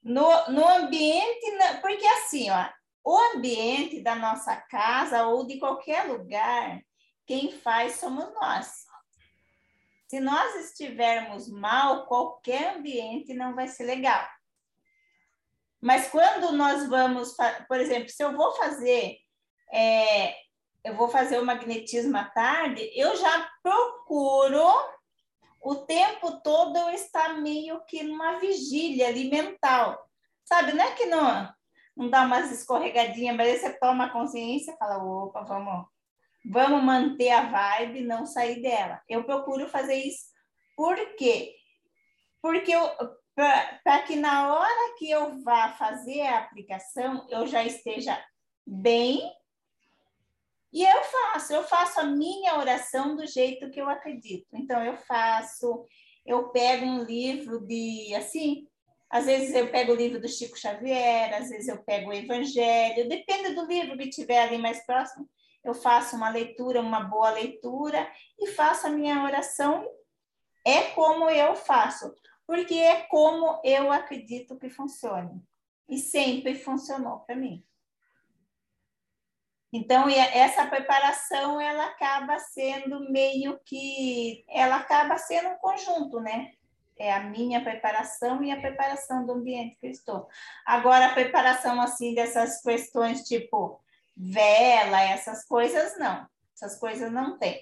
[0.02, 1.46] no, no ambiente,
[1.80, 2.68] porque assim, ó,
[3.04, 6.80] o ambiente da nossa casa ou de qualquer lugar,
[7.26, 8.89] quem faz somos nós.
[10.10, 14.28] Se nós estivermos mal, qualquer ambiente não vai ser legal.
[15.80, 17.36] Mas quando nós vamos,
[17.68, 19.18] por exemplo, se eu vou fazer,
[19.72, 20.34] é,
[20.82, 24.66] eu vou fazer o magnetismo à tarde, eu já procuro
[25.62, 29.96] o tempo todo eu estar meio que numa vigília ali mental.
[30.44, 31.54] Sabe, não é que não,
[31.96, 35.86] não dá umas escorregadinhas, mas aí você toma consciência e fala, opa, vamos
[36.44, 39.00] Vamos manter a vibe, não sair dela.
[39.08, 40.26] Eu procuro fazer isso.
[40.76, 41.54] Por quê?
[42.40, 42.72] Porque
[43.34, 48.22] para que na hora que eu vá fazer a aplicação, eu já esteja
[48.66, 49.20] bem
[50.72, 54.46] e eu faço, eu faço a minha oração do jeito que eu acredito.
[54.52, 55.84] Então, eu faço,
[56.24, 58.68] eu pego um livro de, assim,
[59.10, 63.08] às vezes eu pego o livro do Chico Xavier, às vezes eu pego o Evangelho,
[63.08, 65.28] depende do livro que tiver ali mais próximo
[65.62, 69.86] eu faço uma leitura, uma boa leitura e faço a minha oração
[70.64, 72.14] é como eu faço,
[72.46, 75.42] porque é como eu acredito que funcione.
[75.88, 77.64] E sempre funcionou para mim.
[79.72, 86.52] Então, essa preparação, ela acaba sendo meio que, ela acaba sendo um conjunto, né?
[86.98, 90.28] É a minha preparação e a preparação do ambiente que eu estou.
[90.66, 93.80] Agora, a preparação, assim, dessas questões, tipo,
[94.20, 96.26] vela, essas coisas não.
[96.54, 97.58] Essas coisas não tem.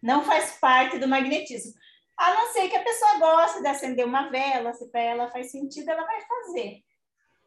[0.00, 1.72] Não faz parte do magnetismo.
[2.16, 5.50] A não ser que a pessoa goste de acender uma vela, se para ela faz
[5.50, 6.82] sentido, ela vai fazer.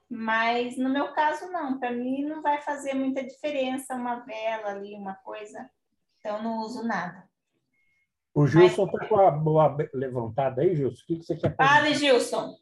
[0.10, 1.80] Mas no meu caso, não.
[1.80, 5.70] Para mim, não vai fazer muita diferença uma vela ali, uma coisa.
[6.20, 7.30] Então, não uso nada.
[8.34, 11.02] O Gilson está com a boa levantada aí, Gilson.
[11.04, 11.70] O que, que você quer fazer?
[11.70, 12.58] Fale, Gilson.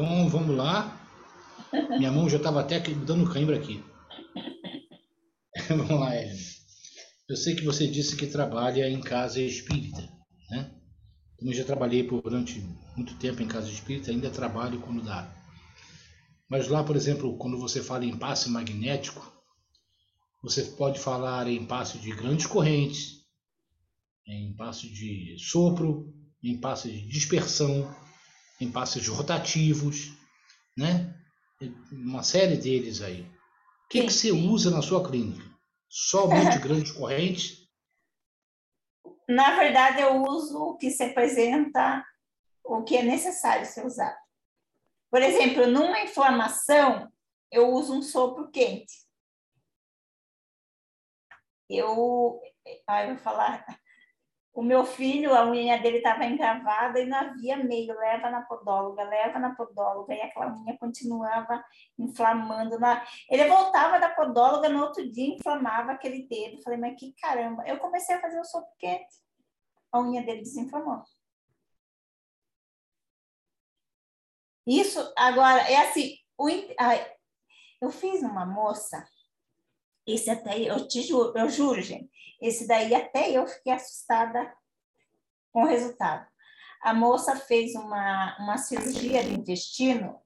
[0.00, 0.97] Então, vamos lá.
[1.72, 3.82] Minha mão já estava até dando cãibra aqui.
[5.68, 6.36] Vamos lá, Hélio.
[7.28, 10.08] Eu sei que você disse que trabalha em casa espírita,
[10.50, 10.70] né?
[11.40, 12.58] Eu já trabalhei por durante
[12.96, 15.30] muito tempo em casa espírita, ainda trabalho quando dá.
[16.48, 19.30] Mas lá, por exemplo, quando você fala em passe magnético,
[20.42, 23.18] você pode falar em passe de grandes correntes,
[24.26, 27.94] em passe de sopro, em passe de dispersão,
[28.60, 30.12] em passes rotativos,
[30.76, 31.17] né?
[31.92, 33.22] Uma série deles aí.
[33.22, 35.44] O que, que você usa na sua clínica?
[35.88, 37.66] Somente grandes correntes?
[39.28, 42.04] Na verdade, eu uso o que se apresenta,
[42.64, 44.16] o que é necessário ser usado.
[45.10, 47.10] Por exemplo, numa inflamação,
[47.50, 49.06] eu uso um sopro quente.
[51.68, 52.40] Eu,
[52.86, 53.64] ah, eu vou falar,
[54.58, 59.04] o meu filho, a unha dele estava encravada e não havia meio, leva na podóloga,
[59.04, 61.64] leva na podóloga, e aquela unha continuava
[61.96, 62.76] inflamando.
[62.76, 63.06] Na...
[63.30, 66.60] Ele voltava da podóloga, no outro dia inflamava aquele dedo.
[66.64, 67.64] Falei, mas que caramba.
[67.68, 69.14] Eu comecei a fazer o sopo quente,
[69.92, 71.04] a unha dele desinflamou.
[74.66, 76.48] Isso, agora, é assim, o...
[77.80, 79.08] eu fiz uma moça,
[80.14, 84.52] esse até, eu te juro, eu juro, gente, esse daí até eu fiquei assustada
[85.52, 86.26] com o resultado.
[86.82, 90.20] A moça fez uma, uma cirurgia de intestino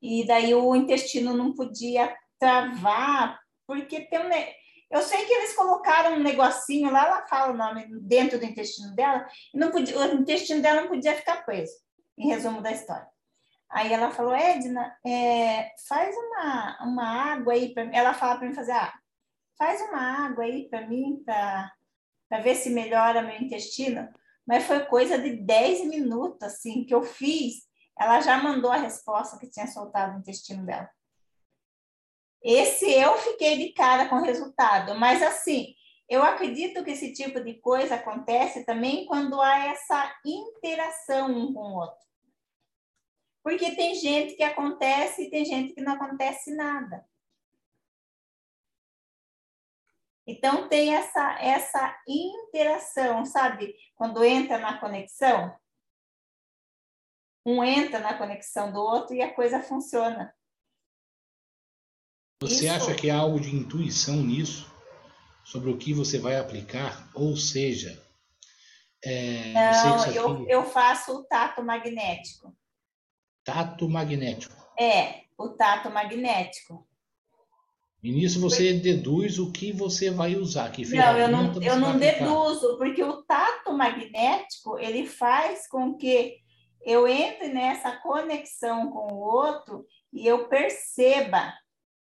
[0.00, 4.28] e daí o intestino não podia travar, porque tem um.
[4.90, 8.94] Eu sei que eles colocaram um negocinho lá, ela fala o nome, dentro do intestino
[8.94, 11.72] dela, e não podia, o intestino dela não podia ficar preso,
[12.18, 13.06] em resumo da história.
[13.70, 17.90] Aí ela falou, Edna, é, faz uma, uma água aí mim.
[17.94, 18.92] Ela fala para mim fazer, ah,
[19.62, 24.12] faz uma água aí para mim, para ver se melhora meu intestino.
[24.44, 27.68] Mas foi coisa de 10 minutos, assim, que eu fiz.
[27.96, 30.90] Ela já mandou a resposta que tinha soltado o intestino dela.
[32.42, 35.76] Esse eu fiquei de cara com o resultado, mas assim,
[36.08, 41.60] eu acredito que esse tipo de coisa acontece também quando há essa interação um com
[41.60, 42.04] o outro.
[43.44, 47.06] Porque tem gente que acontece e tem gente que não acontece nada.
[50.26, 53.74] Então, tem essa, essa interação, sabe?
[53.96, 55.54] Quando entra na conexão,
[57.44, 60.32] um entra na conexão do outro e a coisa funciona.
[62.40, 62.74] Você Isso...
[62.74, 64.70] acha que há algo de intuição nisso?
[65.44, 67.10] Sobre o que você vai aplicar?
[67.14, 68.00] Ou seja,
[69.04, 72.56] é, Não, eu, eu, eu faço o tato magnético.
[73.44, 74.54] Tato magnético.
[74.78, 76.86] É, o tato magnético.
[78.02, 80.72] E nisso você deduz o que você vai usar.
[80.72, 86.38] Que não, eu não, eu não deduzo, porque o tato magnético ele faz com que
[86.84, 91.54] eu entre nessa conexão com o outro e eu perceba.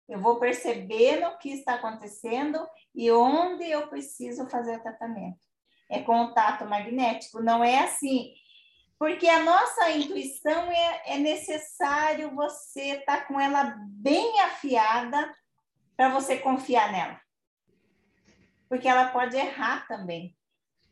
[0.08, 2.60] Eu vou percebendo o que está acontecendo
[2.94, 5.40] e onde eu preciso fazer o tratamento.
[5.90, 8.34] É contato magnético, não é assim.
[9.00, 15.34] Porque a nossa intuição é, é necessário você estar tá com ela bem afiada
[15.96, 17.20] para você confiar nela.
[18.68, 20.36] Porque ela pode errar também.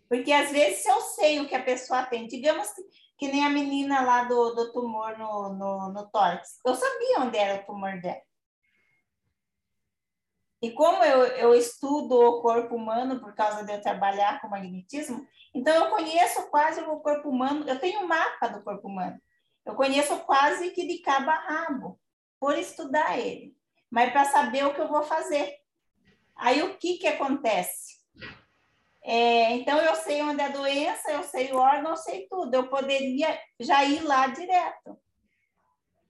[0.08, 2.84] Porque às vezes eu sei o que a pessoa tem, digamos que,
[3.18, 7.38] que nem a menina lá do, do tumor no, no, no tórax, eu sabia onde
[7.38, 8.22] era o tumor dela.
[10.62, 15.28] E como eu, eu estudo o corpo humano por causa de eu trabalhar com magnetismo,
[15.54, 19.20] então eu conheço quase o corpo humano, eu tenho um mapa do corpo humano.
[19.66, 22.00] Eu conheço quase que de cabo a rabo,
[22.40, 23.56] por estudar ele
[23.94, 25.54] mas para saber o que eu vou fazer.
[26.36, 28.00] Aí o que, que acontece?
[29.04, 32.56] É, então eu sei onde é a doença, eu sei o órgão, eu sei tudo.
[32.56, 34.98] Eu poderia já ir lá direto.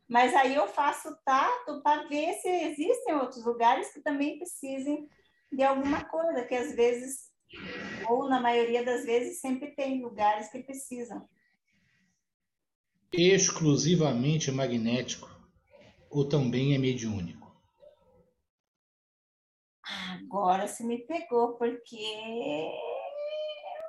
[0.08, 5.06] Mas aí eu faço tato para ver se existem outros lugares que também precisem
[5.52, 7.34] de alguma coisa, que às vezes,
[8.08, 11.28] ou na maioria das vezes, sempre tem lugares que precisam.
[13.12, 15.30] Exclusivamente magnético
[16.10, 17.43] ou também é mediúnico?
[20.34, 22.72] Agora você me pegou, porque eu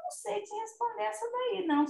[0.02, 1.86] não sei te responder essa daí, não.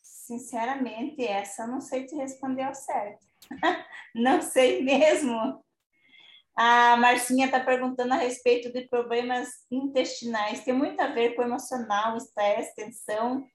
[0.00, 3.26] Sinceramente, essa eu não sei te responder ao certo.
[4.14, 5.62] não sei mesmo.
[6.56, 10.64] A Marcinha está perguntando a respeito de problemas intestinais.
[10.64, 13.46] Tem muito a ver com emocional, estresse, tensão.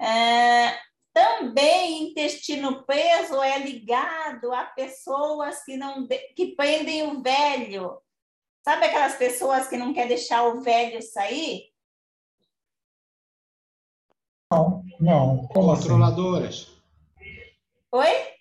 [0.00, 0.76] É,
[1.12, 8.02] também intestino preso é ligado a pessoas que não que prendem o velho
[8.62, 11.70] Sabe aquelas pessoas que não quer deixar o velho sair?
[14.52, 15.46] Não, não.
[15.48, 15.82] Como assim?
[15.82, 16.54] Controladoras.
[16.54, 16.80] Assim?
[17.92, 18.34] Oi?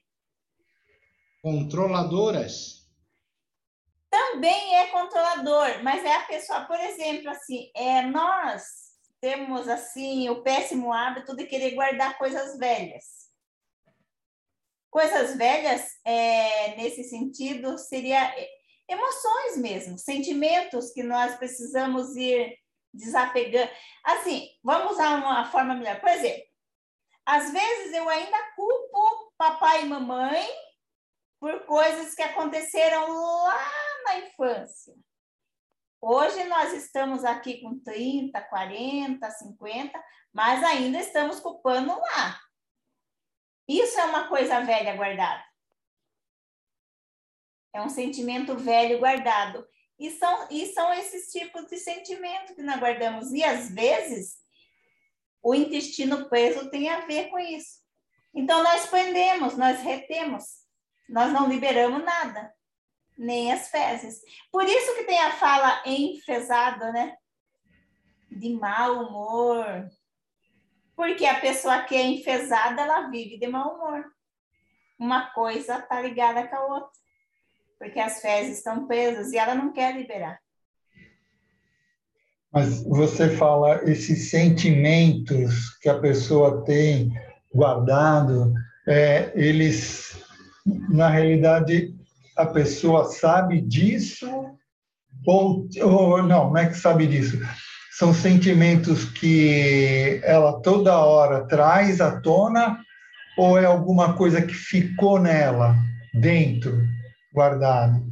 [1.42, 2.80] Controladoras.
[4.10, 8.90] Também é controlador, mas é a pessoa, por exemplo, assim, é nós
[9.22, 13.30] temos assim o péssimo hábito de querer guardar coisas velhas.
[14.90, 18.34] Coisas velhas, é, nesse sentido, seria
[18.90, 22.58] emoções mesmo, sentimentos que nós precisamos ir
[22.94, 23.72] desapegando.
[24.04, 26.00] Assim, vamos usar uma forma melhor.
[26.00, 26.44] Por exemplo,
[27.26, 30.48] às vezes eu ainda culpo papai e mamãe
[31.40, 33.72] por coisas que aconteceram lá
[34.06, 34.96] na infância.
[36.02, 42.40] Hoje nós estamos aqui com 30, 40, 50, mas ainda estamos culpando lá.
[43.68, 45.49] Isso é uma coisa velha guardada.
[47.74, 49.66] É um sentimento velho guardado.
[50.00, 53.32] E são, e são esses tipos de sentimento que nós guardamos.
[53.32, 54.38] E às vezes
[55.42, 57.80] o intestino preso tem a ver com isso.
[58.34, 60.44] Então nós prendemos, nós retemos,
[61.08, 62.54] nós não liberamos nada,
[63.18, 64.22] nem as fezes.
[64.52, 67.18] Por isso que tem a fala enfesada, né?
[68.32, 69.90] De mau humor.
[70.96, 74.06] Porque a pessoa que é enfesada, ela vive de mau humor.
[74.98, 77.09] Uma coisa está ligada com a outra
[77.80, 80.38] porque as fezes estão presas e ela não quer liberar.
[82.52, 87.14] Mas você fala esses sentimentos que a pessoa tem
[87.54, 88.54] guardado,
[88.88, 90.18] é, eles,
[90.66, 91.96] na realidade,
[92.36, 94.28] a pessoa sabe disso
[95.26, 97.40] ou, ou não, não é que sabe disso.
[97.92, 102.80] São sentimentos que ela toda hora traz à tona
[103.38, 105.76] ou é alguma coisa que ficou nela
[106.14, 106.82] dentro?
[107.34, 108.10] Guardado.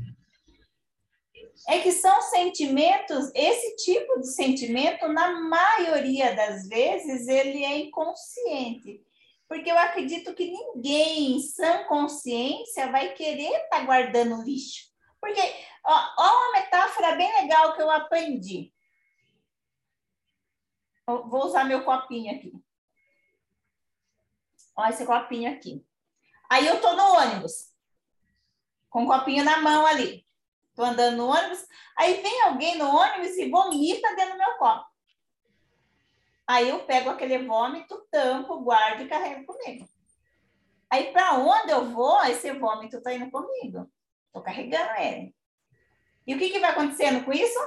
[1.67, 9.03] É que são sentimentos, esse tipo de sentimento, na maioria das vezes, ele é inconsciente.
[9.49, 14.87] Porque eu acredito que ninguém em sã consciência vai querer estar tá guardando lixo.
[15.19, 15.41] Porque,
[15.83, 18.73] ó, ó, uma metáfora bem legal que eu aprendi.
[21.05, 22.53] Vou usar meu copinho aqui.
[24.75, 25.85] Olha esse copinho aqui.
[26.49, 27.76] Aí eu tô no ônibus
[28.89, 30.25] com um copinho na mão ali.
[30.69, 31.65] Estou andando no ônibus,
[31.97, 34.85] aí vem alguém no ônibus e vomita dentro do meu copo.
[36.45, 39.89] Aí eu pego aquele vômito, tampo, guardo e carrego comigo.
[40.89, 43.91] Aí para onde eu vou, esse vômito está indo comigo.
[44.27, 45.35] Estou carregando ele.
[46.25, 47.59] E o que, que vai acontecendo com isso?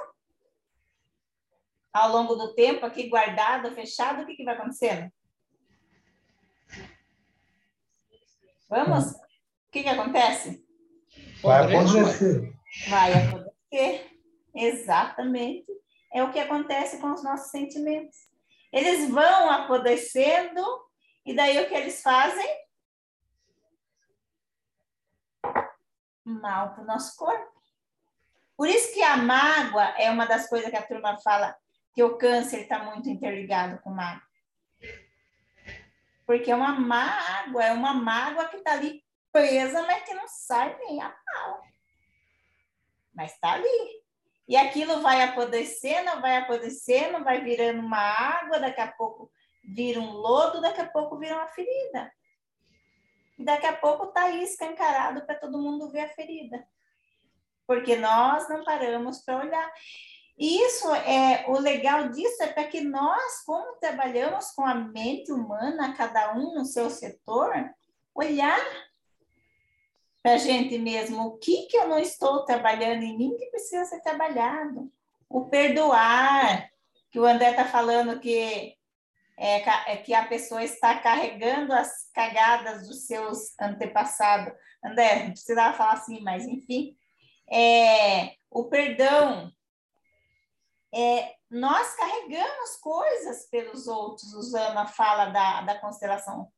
[1.93, 5.11] Ao longo do tempo, aqui guardado, fechado, o que, que vai acontecendo?
[8.68, 9.11] Vamos?
[9.11, 10.64] O que, que acontece?
[11.43, 12.53] Vai apodrecer.
[12.88, 14.11] Vai apodrecer.
[14.55, 15.66] Exatamente.
[16.12, 18.16] É o que acontece com os nossos sentimentos.
[18.72, 20.62] Eles vão apodrecendo,
[21.24, 22.49] e daí o que eles fazem?
[26.24, 27.61] Mal para o nosso corpo.
[28.57, 31.57] Por isso que a mágoa é uma das coisas que a turma fala
[31.95, 34.22] que o câncer está muito interligado com mágoa.
[36.26, 39.03] Porque é uma mágoa, é uma mágoa que está ali
[39.33, 41.62] presa, mas que não sai nem a pau.
[43.14, 44.01] Mas está ali.
[44.49, 49.31] E aquilo vai apodrecendo, vai apodrecendo, vai virando uma água, daqui a pouco
[49.62, 52.12] vira um lodo, daqui a pouco vira uma ferida.
[53.39, 56.66] E daqui a pouco está aí escancarado para todo mundo ver a ferida.
[57.66, 59.72] Porque nós não paramos para olhar.
[60.37, 65.31] E isso é o legal disso é para que nós, como trabalhamos com a mente
[65.31, 67.53] humana, cada um no seu setor,
[68.14, 68.59] olhar
[70.23, 73.85] para a gente mesmo o que que eu não estou trabalhando em mim que precisa
[73.85, 74.91] ser trabalhado.
[75.29, 76.71] O perdoar,
[77.11, 78.77] que o André está falando que
[79.43, 84.53] é, é, que a pessoa está carregando as cagadas dos seus antepassados.
[84.85, 86.95] André, não precisava falar assim, mas enfim.
[87.51, 89.51] É, o perdão,
[90.95, 96.53] é, nós carregamos coisas pelos outros, usando a fala da, da constelação.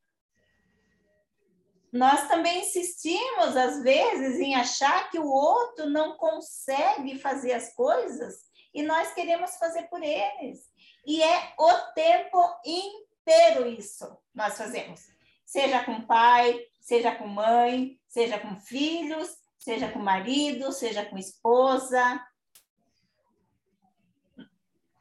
[1.92, 8.34] Nós também insistimos, às vezes, em achar que o outro não consegue fazer as coisas
[8.72, 10.60] e nós queremos fazer por eles.
[11.06, 15.00] E é o tempo inteiro isso nós fazemos.
[15.44, 22.20] Seja com pai, seja com mãe, seja com filhos, seja com marido, seja com esposa,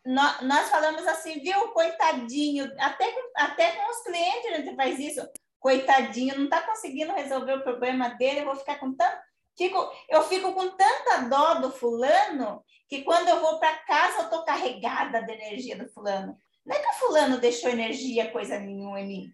[0.05, 5.21] nós falamos assim, viu, coitadinho, até, até com os clientes a gente faz isso,
[5.61, 9.21] coitadinho, não está conseguindo resolver o problema dele, eu vou ficar com tanto.
[9.57, 9.77] Fico,
[10.09, 14.43] eu fico com tanta dó do fulano que quando eu vou para casa eu estou
[14.43, 16.37] carregada da energia do fulano.
[16.65, 19.33] Não é que o fulano deixou energia, coisa nenhuma em mim.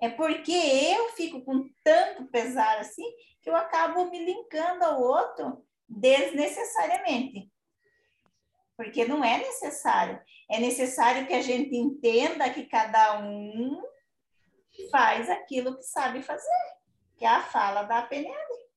[0.00, 3.04] É porque eu fico com tanto pesar assim
[3.42, 7.50] que eu acabo me linkando ao outro desnecessariamente
[8.78, 10.20] porque não é necessário.
[10.48, 13.82] É necessário que a gente entenda que cada um
[14.90, 16.76] faz aquilo que sabe fazer,
[17.16, 18.68] que é a fala da PNL.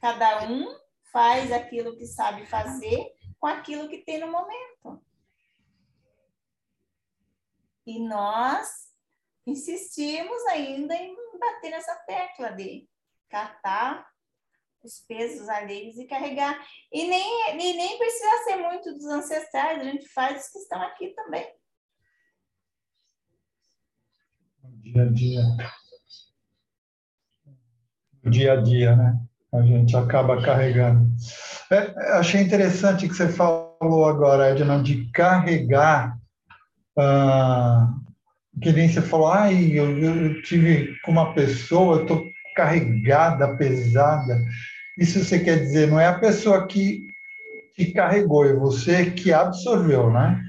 [0.00, 0.66] Cada um
[1.12, 5.02] faz aquilo que sabe fazer com aquilo que tem no momento.
[7.86, 8.92] E nós
[9.46, 12.88] insistimos ainda em bater nessa tecla de
[13.28, 14.06] catar
[14.82, 16.66] os pesos alheios e carregar.
[16.92, 20.80] E nem, e nem precisa ser muito dos ancestrais, a gente faz os que estão
[20.82, 21.57] aqui também.
[24.92, 25.42] Dia a dia.
[28.24, 29.20] Dia a dia, né?
[29.52, 31.10] A gente acaba carregando.
[31.70, 36.18] É, achei interessante que você falou agora, Edna, de carregar.
[36.98, 37.92] Ah,
[38.62, 42.24] que nem você falou, ai, eu, eu tive com uma pessoa, eu estou
[42.56, 44.42] carregada, pesada.
[44.98, 47.06] Isso você quer dizer, não é a pessoa que
[47.76, 50.42] te carregou, é você que absorveu, né?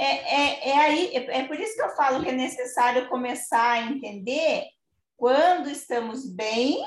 [0.00, 3.82] É, é, é, aí, é por isso que eu falo que é necessário começar a
[3.82, 4.64] entender
[5.16, 6.78] quando estamos bem,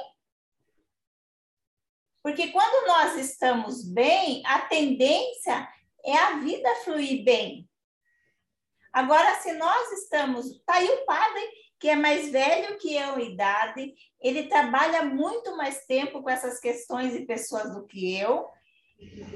[2.24, 5.68] porque quando nós estamos bem, a tendência
[6.06, 7.70] é a vida fluir bem.
[8.94, 10.62] Agora, se nós estamos.
[10.66, 11.42] Tá aí o padre
[11.82, 16.62] que é mais velho que eu em idade, ele trabalha muito mais tempo com essas
[16.62, 18.48] questões e pessoas do que eu,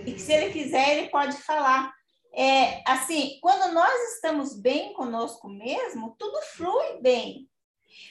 [0.05, 1.91] e que se ele quiser, ele pode falar.
[2.35, 7.49] É, assim, quando nós estamos bem conosco mesmo, tudo flui bem.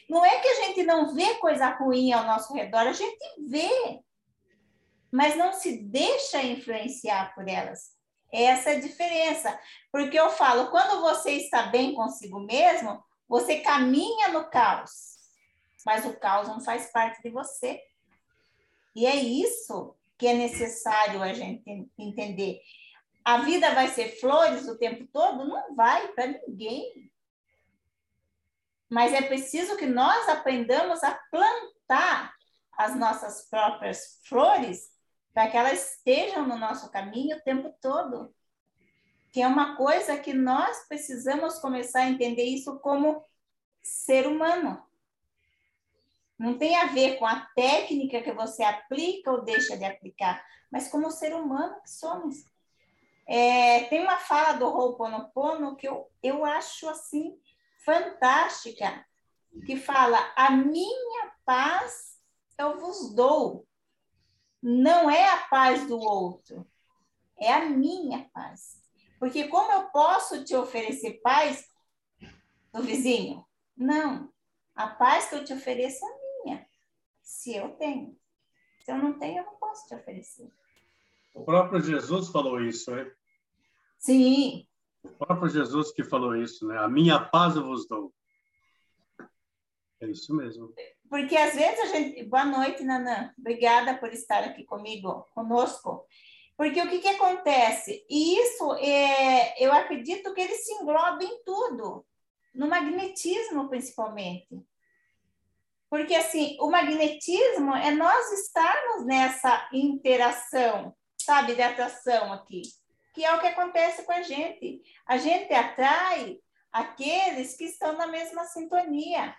[0.09, 4.01] Não é que a gente não vê coisa ruim ao nosso redor, a gente vê,
[5.13, 7.95] mas não se deixa influenciar por elas.
[8.33, 9.61] Essa é a diferença.
[9.93, 15.19] Porque eu falo, quando você está bem consigo mesmo, você caminha no caos,
[15.85, 17.81] mas o caos não faz parte de você.
[18.97, 22.61] E é isso que é necessário a gente entender.
[23.25, 25.47] A vida vai ser flores o tempo todo?
[25.47, 27.11] Não vai para ninguém.
[28.91, 32.35] Mas é preciso que nós aprendamos a plantar
[32.73, 34.93] as nossas próprias flores
[35.33, 38.35] para que elas estejam no nosso caminho o tempo todo
[39.35, 43.21] que é uma coisa que nós precisamos começar a entender isso como
[43.83, 44.81] ser humano.
[46.39, 50.41] Não tem a ver com a técnica que você aplica ou deixa de aplicar,
[50.71, 52.45] mas como ser humano que somos.
[53.27, 57.39] É, tem uma fala do Ho'oponopono que eu, eu acho assim
[57.85, 59.05] fantástica,
[59.67, 62.21] que fala: A minha paz
[62.59, 63.67] eu vos dou.
[64.63, 66.67] Não é a paz do outro,
[67.37, 68.83] é a minha paz.
[69.19, 71.69] Porque como eu posso te oferecer paz
[72.73, 73.47] do vizinho?
[73.77, 74.33] Não.
[74.75, 76.67] A paz que eu te ofereço é minha,
[77.23, 78.19] se eu tenho.
[78.85, 80.51] Se eu não tenho, eu não posso te oferecer.
[81.35, 83.11] O próprio Jesus falou isso, né?
[83.99, 84.67] Sim.
[85.03, 86.79] O próprio Jesus que falou isso, né?
[86.79, 88.15] A minha paz eu vos dou.
[90.01, 90.73] É isso mesmo.
[91.11, 92.25] Porque às vezes a gente.
[92.25, 93.33] Boa noite, Nanã.
[93.39, 96.07] Obrigada por estar aqui comigo, conosco.
[96.57, 98.07] Porque o que, que acontece?
[98.09, 102.07] E isso, é, eu acredito que ele se engloba em tudo,
[102.55, 104.65] no magnetismo principalmente.
[105.91, 110.95] Porque assim, o magnetismo é nós estarmos nessa interação,
[111.25, 112.63] sabe, de atração aqui,
[113.15, 114.83] que é o que acontece com a gente.
[115.07, 116.39] A gente atrai
[116.73, 119.35] aqueles que estão na mesma sintonia.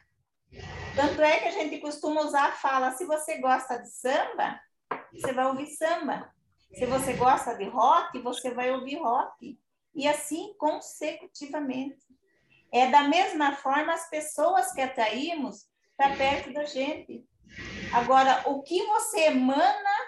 [0.95, 4.59] Tanto é que a gente costuma usar a fala: se você gosta de samba,
[5.13, 6.33] você vai ouvir samba.
[6.73, 9.59] Se você gosta de rock, você vai ouvir rock.
[9.93, 12.05] E assim consecutivamente.
[12.71, 17.25] É da mesma forma as pessoas que atraímos para perto da gente.
[17.93, 20.04] Agora, o que você emana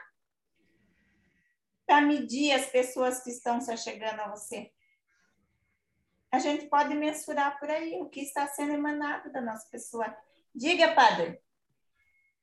[1.87, 4.69] para medir as pessoas que estão se chegando a você?
[6.29, 10.05] A gente pode mensurar por aí o que está sendo emanado da nossa pessoa.
[10.53, 11.39] Diga, padre.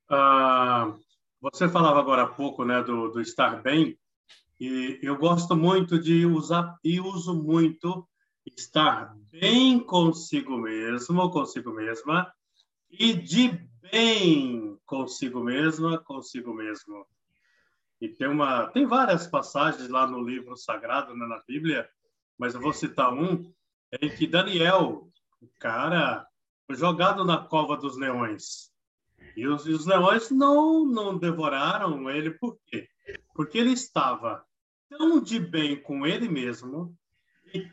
[0.08, 0.96] Ah,
[1.40, 3.98] você falava agora há pouco né, do, do estar bem.
[4.58, 8.08] E eu gosto muito de usar e uso muito
[8.46, 12.32] estar bem consigo mesmo, consigo mesma,
[12.90, 13.48] e de
[13.90, 17.06] bem consigo mesma, consigo mesmo.
[18.04, 21.88] E tem uma, tem várias passagens lá no livro sagrado, né, na Bíblia,
[22.38, 23.50] mas eu vou citar um
[23.98, 25.08] em que Daniel,
[25.40, 26.26] o cara,
[26.66, 28.70] foi jogado na cova dos leões.
[29.34, 32.88] E os, e os leões não não devoraram ele por quê?
[33.34, 34.44] porque ele estava
[34.88, 36.94] tão de bem com ele mesmo
[37.54, 37.66] e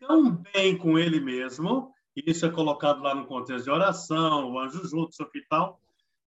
[0.00, 4.58] tão bem com ele mesmo, e isso é colocado lá no contexto de oração, o
[4.58, 5.78] anjo junto, e tal,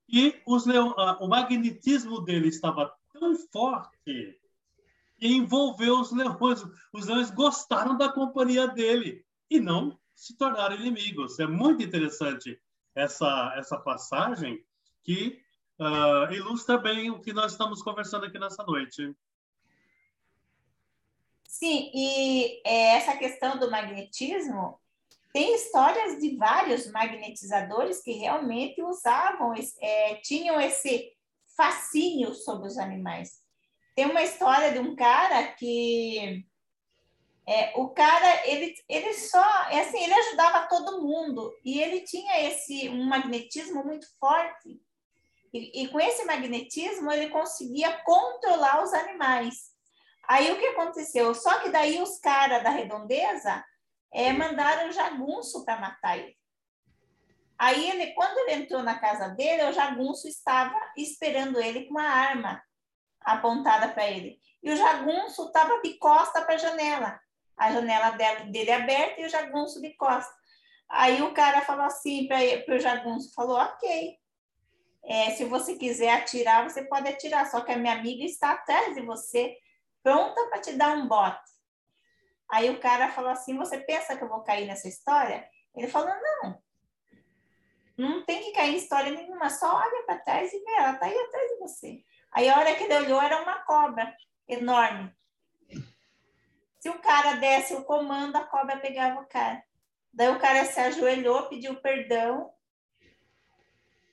[0.08, 4.40] e os leão, o magnetismo dele estava tão forte que
[5.22, 6.64] envolveu os leões.
[6.94, 11.40] Os leões gostaram da companhia dele e não se tornaram inimigos.
[11.40, 12.60] É muito interessante
[12.96, 14.64] essa, essa passagem
[15.04, 15.42] que
[15.80, 19.16] uh, ilustra bem o que nós estamos conversando aqui nessa noite.
[21.48, 24.80] Sim, e é, essa questão do magnetismo,
[25.34, 31.12] tem histórias de vários magnetizadores que realmente usavam, é, tinham esse
[31.60, 33.42] fascínio sobre os animais.
[33.96, 36.46] Tem uma história de um cara que
[37.46, 42.48] é, o cara ele, ele só é assim ele ajudava todo mundo e ele tinha
[42.48, 44.80] esse um magnetismo muito forte
[45.54, 49.72] e, e, com esse magnetismo, ele conseguia controlar os animais.
[50.28, 51.34] Aí o que aconteceu?
[51.34, 53.64] Só que daí os caras da redondeza
[54.14, 56.38] é, mandaram jagunço para matar ele.
[57.60, 62.08] Aí, ele, quando ele entrou na casa dele, o jagunço estava esperando ele com uma
[62.08, 62.64] arma
[63.22, 64.40] apontada para ele.
[64.64, 67.20] E o jagunço estava de costa para a janela.
[67.58, 70.34] A janela dele, dele aberta e o jagunço de costa.
[70.88, 74.18] Aí o cara falou assim para o jagunço, falou, ok,
[75.04, 78.96] é, se você quiser atirar, você pode atirar, só que a minha amiga está atrás
[78.96, 79.56] de você,
[80.02, 81.50] pronta para te dar um bote.
[82.50, 85.48] Aí o cara falou assim: Você pensa que eu vou cair nessa história?
[85.76, 86.62] Ele falou: Não,
[88.00, 91.18] não tem que cair história nenhuma, só olha para trás e vê, ela está aí
[91.18, 92.04] atrás de você.
[92.32, 94.16] Aí a hora que ele olhou, era uma cobra
[94.48, 95.12] enorme.
[96.80, 99.62] Se o cara desse o comando, a cobra pegava o cara.
[100.14, 102.52] Daí o cara se ajoelhou, pediu perdão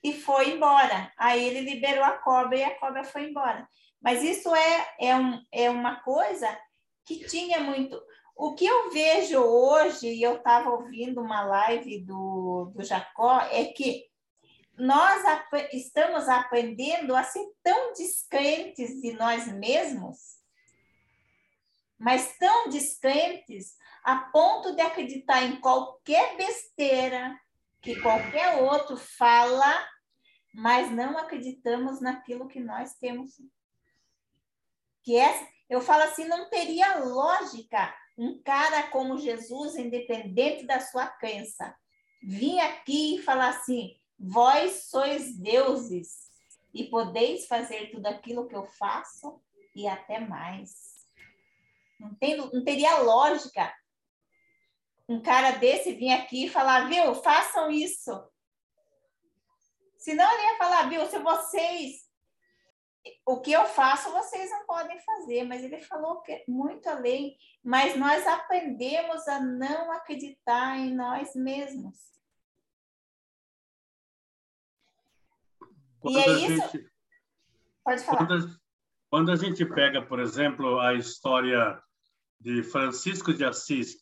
[0.03, 1.11] e foi embora.
[1.17, 3.67] Aí ele liberou a cobra e a cobra foi embora.
[4.01, 6.47] Mas isso é, é, um, é uma coisa
[7.05, 8.01] que tinha muito.
[8.37, 13.65] O que eu vejo hoje, e eu estava ouvindo uma live do, do Jacó, é
[13.65, 14.05] que
[14.77, 20.37] nós ap estamos aprendendo a ser tão descrentes de nós mesmos,
[21.97, 27.35] mas tão descrentes a ponto de acreditar em qualquer besteira
[27.81, 29.87] que qualquer outro fala
[30.57, 33.39] mas não acreditamos naquilo que nós temos.
[35.03, 41.07] Que é, eu falo assim, não teria lógica um cara como Jesus, independente da sua
[41.07, 41.75] crença,
[42.21, 46.27] vir aqui e falar assim: Vós sois deuses
[46.73, 49.39] e podeis fazer tudo aquilo que eu faço
[49.75, 51.05] e até mais.
[51.99, 53.73] Não, tem, não teria lógica
[55.09, 58.11] um cara desse vir aqui e falar, viu, façam isso.
[59.97, 62.06] Senão ele ia falar, viu, se vocês.
[63.25, 67.37] O que eu faço, vocês não podem fazer, mas ele falou que muito além.
[67.63, 71.97] Mas nós aprendemos a não acreditar em nós mesmos.
[75.99, 76.77] Quando e é isso.
[76.77, 76.97] Gente,
[77.87, 78.27] Pode falar.
[78.27, 78.59] Quando,
[79.09, 81.81] quando a gente pega, por exemplo, a história
[82.37, 83.95] de Francisco de Assis,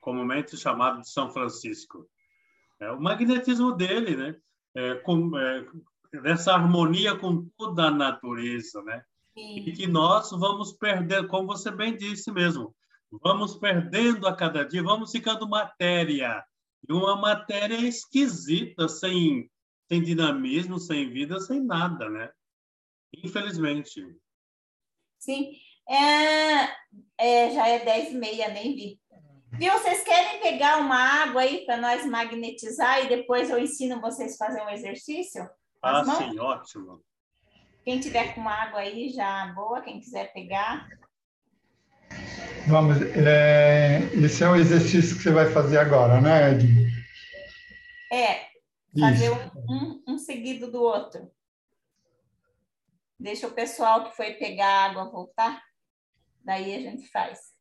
[0.00, 2.08] comumente chamado de São Francisco,
[2.78, 4.36] é o magnetismo dele, né?
[4.76, 5.66] É, com, é,
[6.22, 9.02] dessa harmonia com toda a natureza, né?
[9.36, 9.58] Sim.
[9.58, 12.74] E que nós vamos perder, como você bem disse mesmo,
[13.10, 16.44] vamos perdendo a cada dia, vamos ficando matéria,
[16.88, 19.50] e uma matéria esquisita, sem,
[19.88, 22.30] sem dinamismo, sem vida, sem nada, né?
[23.22, 24.04] Infelizmente.
[25.18, 25.52] Sim.
[25.88, 26.64] É,
[27.18, 29.00] é, já é 10 e meia, nem vi.
[29.52, 29.72] Viu?
[29.72, 34.46] Vocês querem pegar uma água aí para nós magnetizar e depois eu ensino vocês a
[34.46, 35.48] fazer um exercício?
[35.84, 37.02] Ah, sim, ótimo.
[37.84, 40.88] Quem tiver com água aí já boa, quem quiser pegar.
[42.66, 46.66] Vamos, é, esse é o exercício que você vai fazer agora, né, Ed?
[48.10, 48.46] É,
[48.98, 51.30] fazer um, um, um seguido do outro.
[53.20, 55.62] Deixa o pessoal que foi pegar água voltar,
[56.42, 57.52] daí a gente faz.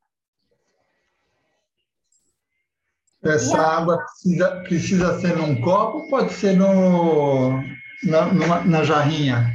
[3.22, 7.62] Essa água precisa, precisa ser num copo, pode ser no,
[8.06, 9.54] na, numa, na jarrinha?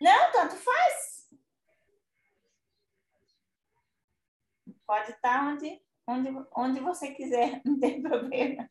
[0.00, 1.28] Não, tanto faz.
[4.86, 8.68] Pode estar onde, onde, onde você quiser, não tem problema.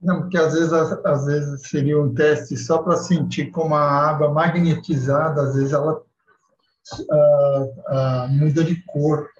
[0.00, 4.30] Não, porque às vezes, às vezes seria um teste só para sentir como a água
[4.30, 5.94] magnetizada, às vezes ela
[7.00, 9.30] uh, uh, muda de cor.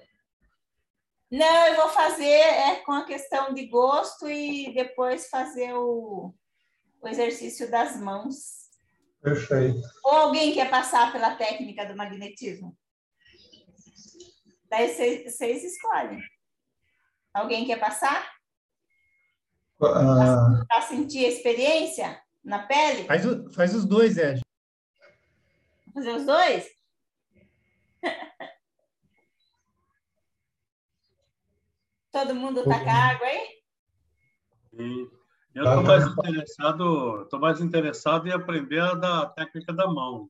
[1.31, 6.33] Não, eu vou fazer é, com a questão de gosto e depois fazer o,
[7.05, 8.65] o exercício das mãos.
[9.21, 9.87] Perfeito.
[10.03, 12.75] Ou alguém quer passar pela técnica do magnetismo?
[14.67, 14.87] Daí
[15.23, 16.19] vocês escolhem.
[17.31, 18.33] Alguém quer passar?
[19.79, 20.65] Uh...
[20.67, 23.05] Para sentir a experiência na pele?
[23.05, 24.41] Faz, o, faz os dois, Ed.
[25.93, 26.67] Fazer os dois?
[32.11, 33.61] Todo mundo tá com água aí?
[34.75, 35.14] Sim.
[35.55, 40.29] Eu estou mais interessado, estou mais interessado em aprender a da técnica da mão.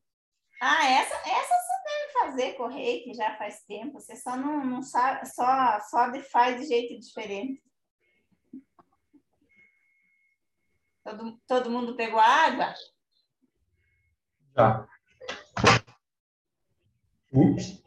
[0.62, 4.00] Ah, essa, essa você deve fazer correr, que já faz tempo.
[4.00, 7.60] Você só não, não sabe, só, só faz de jeito diferente.
[11.02, 12.72] Todo, todo mundo pegou água?
[14.56, 14.86] Já.
[17.32, 17.85] Ups.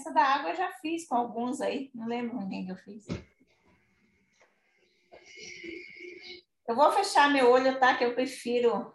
[0.00, 3.06] Essa da água eu já fiz com alguns aí, não lembro quem que eu fiz.
[6.66, 7.94] Eu vou fechar meu olho, tá?
[7.94, 8.94] Que eu prefiro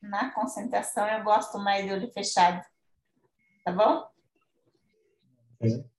[0.00, 2.64] na concentração, eu gosto mais de olho fechado.
[3.66, 4.08] Tá bom?
[5.60, 5.89] É.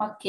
[0.00, 0.24] Ok.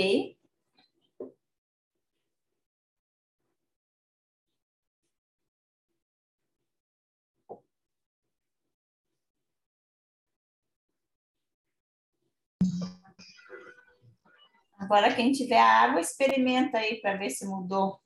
[14.78, 18.02] Agora, quem tiver água, experimenta aí para ver se mudou.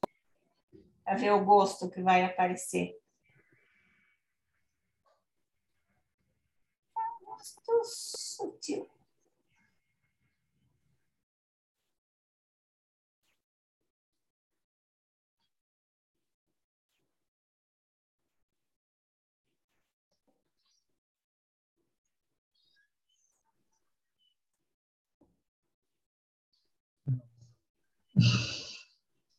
[1.03, 2.95] Para ver o gosto que vai aparecer.
[7.23, 8.94] Gosto sutil.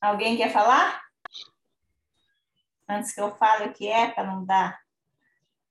[0.00, 1.00] Alguém quer falar?
[2.88, 4.78] Antes que eu fale o que é, para não dar,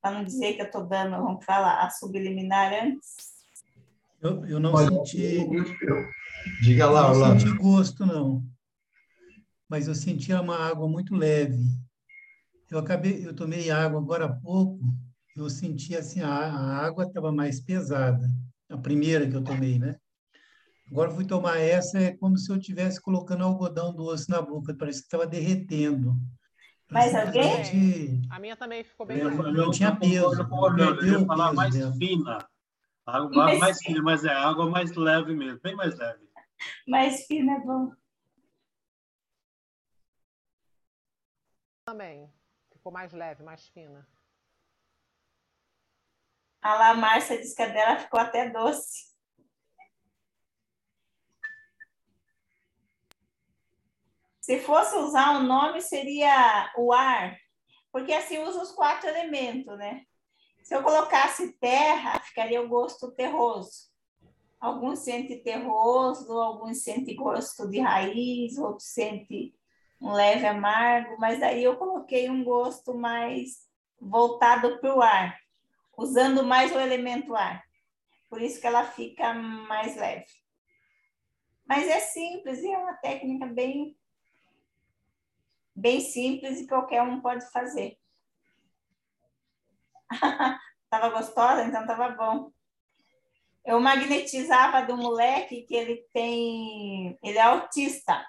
[0.02, 3.36] para não dizer que eu estou dando, vamos falar, a subliminar antes.
[4.22, 5.48] Eu, eu não senti.
[6.62, 8.44] Diga lá, eu não senti gosto, não.
[9.70, 11.64] Mas eu senti uma água muito leve.
[12.70, 14.80] Eu acabei, eu tomei água agora há pouco,
[15.36, 18.28] eu senti assim, a, a água estava mais pesada.
[18.70, 19.96] A primeira que eu tomei, né?
[20.92, 25.00] Agora fui tomar essa, é como se eu estivesse colocando algodão doce na boca, parece
[25.00, 26.16] que estava derretendo.
[26.90, 28.22] Mas alguém?
[28.30, 29.18] A minha também ficou bem.
[29.18, 30.42] Eu, não, não tinha peso.
[30.42, 31.94] Eu, eu ia falar mais dela.
[31.94, 32.38] fina.
[33.06, 36.26] Água mais, mais fina, mas é água mais leve mesmo, bem mais leve.
[36.88, 37.92] Mais fina é bom.
[41.86, 42.32] Também.
[42.72, 44.08] Ficou mais leve, mais fina.
[46.62, 49.15] A lá, Márcia disse que a dela ficou até doce.
[54.46, 57.36] Se fosse usar um nome, seria o ar,
[57.92, 60.04] porque assim usa os quatro elementos, né?
[60.62, 63.90] Se eu colocasse terra, ficaria o gosto terroso.
[64.60, 69.52] Alguns sentem terroso, alguns sentem gosto de raiz, outros sentem
[70.00, 73.68] um leve amargo, mas aí eu coloquei um gosto mais
[74.00, 75.40] voltado para o ar,
[75.98, 77.64] usando mais o elemento ar.
[78.30, 80.28] Por isso que ela fica mais leve.
[81.68, 83.98] Mas é simples e é uma técnica bem
[85.76, 87.98] bem simples e qualquer um pode fazer.
[90.90, 92.52] tava gostosa, então tava bom.
[93.66, 98.26] Eu magnetizava do moleque que ele tem, ele é autista.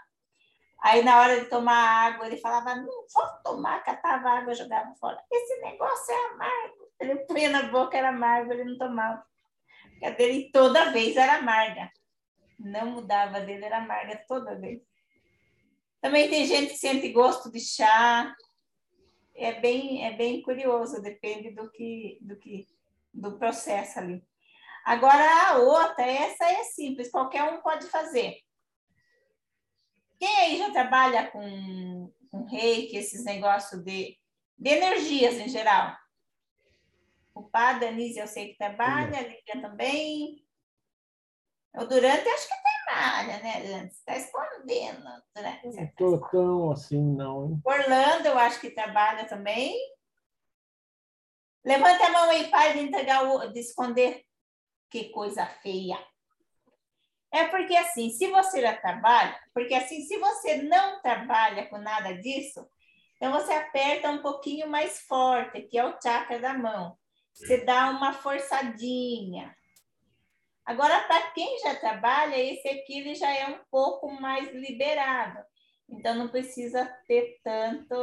[0.81, 5.23] Aí na hora de tomar água, ele falava, não vou tomar, catava água, jogava fora.
[5.31, 6.91] Esse negócio é amargo.
[6.99, 9.25] Ele punha na boca, era amargo, ele não tomava.
[10.03, 11.91] A dele toda vez era amarga.
[12.59, 14.81] Não mudava dele, era amarga toda vez.
[16.07, 18.33] Também tem gente que sente gosto de chá.
[19.35, 22.65] É bem, é bem curioso, depende do que, do que,
[23.13, 24.25] do processo ali.
[24.85, 28.37] Agora a outra, essa é simples, qualquer um pode fazer.
[30.17, 34.17] Quem aí já trabalha com, com reiki, esses negócios de,
[34.57, 35.97] de energias em geral?
[37.35, 40.47] O padre, Anise, eu sei que trabalha, a Lívia também.
[41.75, 42.55] O Durante, acho que
[42.87, 43.99] trabalha, né, Antes?
[43.99, 45.05] Está escondendo.
[45.35, 47.61] Durante, não estou tão assim, não.
[47.65, 49.77] Orlando, eu acho que trabalha também.
[51.65, 54.25] Levanta a mão aí, pai, de entregar o, de esconder.
[54.89, 55.99] Que coisa feia.
[57.33, 62.15] É porque assim, se você já trabalha, porque assim, se você não trabalha com nada
[62.15, 62.67] disso,
[63.17, 66.97] então você aperta um pouquinho mais forte, que é o chakra da mão.
[67.35, 69.55] Você dá uma forçadinha.
[70.67, 75.39] Agora, para quem já trabalha, esse aqui ele já é um pouco mais liberado.
[75.89, 77.95] Então, não precisa ter tanto.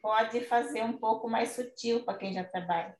[0.00, 2.96] Pode fazer um pouco mais sutil para quem já trabalha.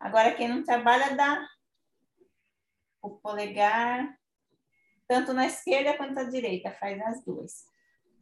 [0.00, 1.48] Agora, quem não trabalha, dá
[3.00, 4.18] o polegar,
[5.06, 7.66] tanto na esquerda quanto na direita, faz as duas.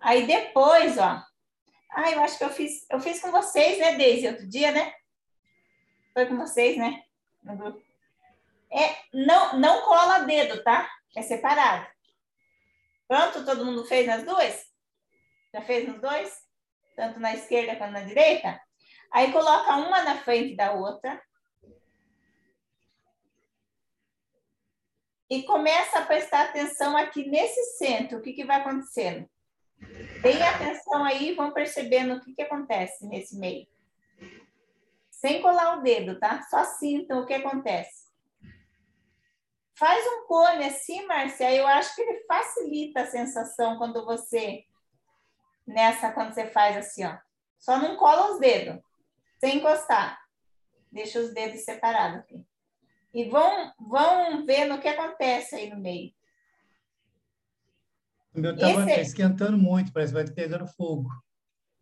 [0.01, 1.25] Aí depois, ó.
[1.91, 4.93] Ah, eu acho que eu fiz, eu fiz com vocês, né, Deise, outro dia, né?
[6.13, 7.03] Foi com vocês, né?
[7.43, 7.92] No grupo.
[8.73, 10.91] É, não, não cola dedo, tá?
[11.15, 11.87] É separado.
[13.07, 13.45] Pronto?
[13.45, 14.65] Todo mundo fez nas duas?
[15.53, 16.35] Já fez nos dois?
[16.97, 18.59] Tanto na esquerda quanto na direita?
[19.13, 21.23] Aí coloca uma na frente da outra.
[25.29, 28.19] E começa a prestar atenção aqui nesse centro.
[28.19, 29.29] O que, que vai acontecendo?
[30.23, 33.67] Deem atenção aí, vão percebendo o que, que acontece nesse meio.
[35.11, 36.43] Sem colar o dedo, tá?
[36.43, 38.02] Só sintam o que acontece.
[39.83, 44.65] Faz um cone assim, Marcia, eu acho que ele facilita a sensação quando você,
[45.67, 47.19] nessa, quando você faz assim, ó.
[47.59, 48.81] Só não cola os dedos,
[49.41, 50.23] sem encostar.
[50.89, 52.47] Deixa os dedos separados aqui.
[53.13, 56.13] E vão, vão ver no que acontece aí no meio.
[58.33, 59.01] O meu estava Esse...
[59.01, 61.11] esquentando muito, parece que vai pegando fogo.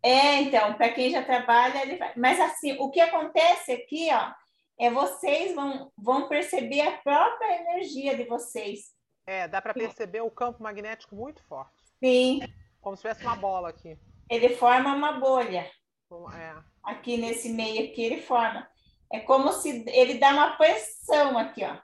[0.01, 2.13] É, então, para quem já trabalha, ele vai.
[2.17, 4.33] Mas assim, o que acontece aqui, ó,
[4.81, 8.91] é vocês vão, vão perceber a própria energia de vocês
[9.27, 11.83] É, dá para perceber o campo magnético muito forte.
[12.03, 12.41] Sim.
[12.81, 13.95] Como se tivesse uma bola aqui.
[14.27, 15.69] Ele forma uma bolha.
[16.33, 16.55] É.
[16.83, 18.67] Aqui nesse meio aqui ele forma.
[19.13, 21.77] É como se ele dá uma pressão aqui, ó.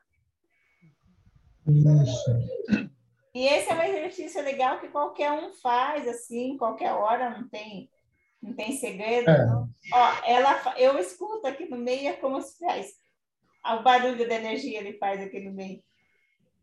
[1.70, 2.32] Isso.
[3.36, 7.92] E esse é um exercício legal que qualquer um faz, assim, qualquer hora, não tem,
[8.42, 9.30] não tem segredo.
[9.30, 9.48] É.
[9.94, 12.94] Ó, ela, eu escuto aqui no meio, é como se faz.
[13.66, 15.84] O barulho da energia ele faz aqui no meio.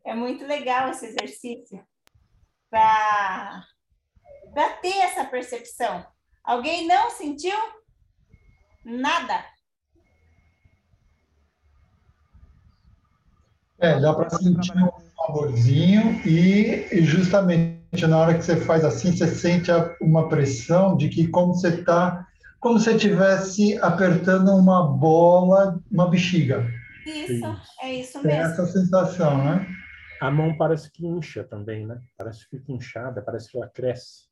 [0.05, 1.85] É muito legal esse exercício
[2.71, 3.67] para
[4.81, 6.07] ter essa percepção.
[6.43, 7.57] Alguém não sentiu
[8.85, 9.45] nada?
[13.79, 14.91] É, dá para sentir um
[15.25, 21.29] amorzinho e justamente na hora que você faz assim, você sente uma pressão de que
[21.29, 22.27] como você está,
[22.61, 26.66] como se estivesse apertando uma bola, uma bexiga.
[27.07, 27.61] Isso, isso.
[27.83, 28.31] é isso mesmo.
[28.31, 29.66] Tem essa sensação, né?
[30.21, 32.01] A mão parece que incha também, né?
[32.16, 34.25] Parece que fica inchada, parece que ela cresce.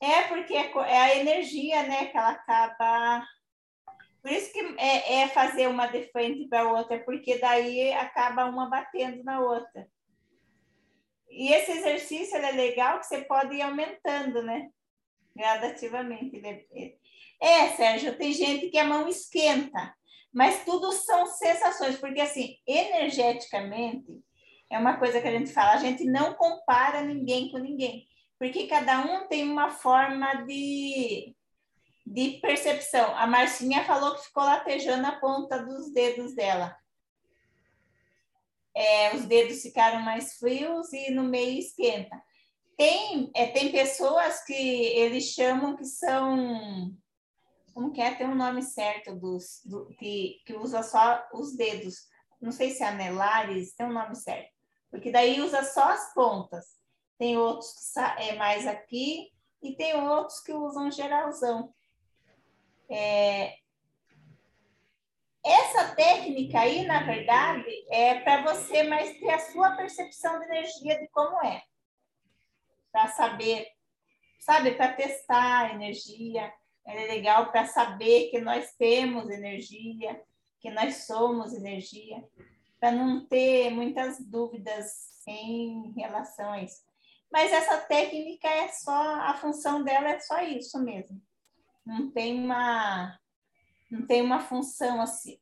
[0.00, 3.24] É, porque é, é a energia, né, que ela acaba.
[4.20, 8.44] Por isso que é, é fazer uma de frente para a outra, porque daí acaba
[8.46, 9.86] uma batendo na outra.
[11.36, 14.68] E esse exercício é legal que você pode ir aumentando, né?
[15.36, 16.40] Gradativamente.
[17.40, 19.92] É, Sérgio, tem gente que a mão esquenta,
[20.32, 24.22] mas tudo são sensações, porque assim, energeticamente,
[24.70, 28.06] é uma coisa que a gente fala, a gente não compara ninguém com ninguém,
[28.38, 31.34] porque cada um tem uma forma de,
[32.06, 33.16] de percepção.
[33.16, 36.76] A Marcinha falou que ficou latejando a ponta dos dedos dela.
[38.74, 42.20] É, os dedos ficaram mais frios e no meio esquenta.
[42.76, 46.92] Tem, é, tem pessoas que eles chamam que são.
[47.72, 48.14] Como que é?
[48.14, 52.08] Tem um nome certo dos, do, que, que usa só os dedos.
[52.40, 54.54] Não sei se é anelares, tem um nome certo
[54.94, 56.66] porque daí usa só as pontas.
[57.18, 59.28] Tem outros que é mais aqui
[59.60, 61.74] e tem outros que usam geralzão.
[62.88, 63.56] É...
[65.44, 70.98] Essa técnica aí, na verdade, é para você mais ter a sua percepção de energia
[70.98, 71.62] de como é.
[72.90, 73.66] Para saber,
[74.40, 76.52] sabe, para testar a energia.
[76.86, 80.22] É legal para saber que nós temos energia,
[80.60, 82.22] que nós somos energia
[82.84, 86.82] para não ter muitas dúvidas em relação a isso.
[87.32, 91.20] Mas essa técnica é só, a função dela é só isso mesmo.
[91.84, 93.18] Não tem uma,
[93.94, 95.38] não tem uma função assim.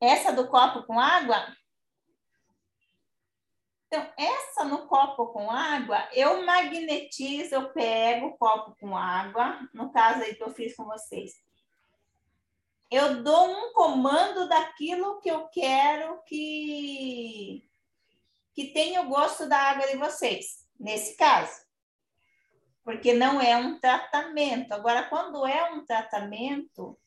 [0.00, 1.56] Essa do copo com água,
[3.86, 9.90] então, essa no copo com água, eu magnetizo, eu pego o copo com água, no
[9.90, 11.32] caso aí que eu fiz com vocês
[12.90, 17.64] eu dou um comando daquilo que eu quero que
[18.54, 21.67] que tenha o gosto da água de vocês, nesse caso.
[22.88, 24.72] Porque não é um tratamento.
[24.72, 26.98] Agora, quando é um tratamento,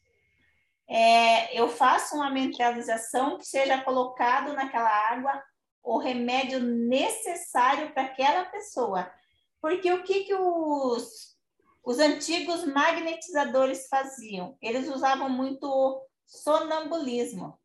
[0.87, 5.43] é, eu faço uma mentalização que seja colocado naquela água
[5.81, 9.11] o remédio necessário para aquela pessoa.
[9.59, 11.35] Porque o que, que os
[11.83, 14.55] os antigos magnetizadores faziam?
[14.61, 17.59] Eles usavam muito o sonambulismo.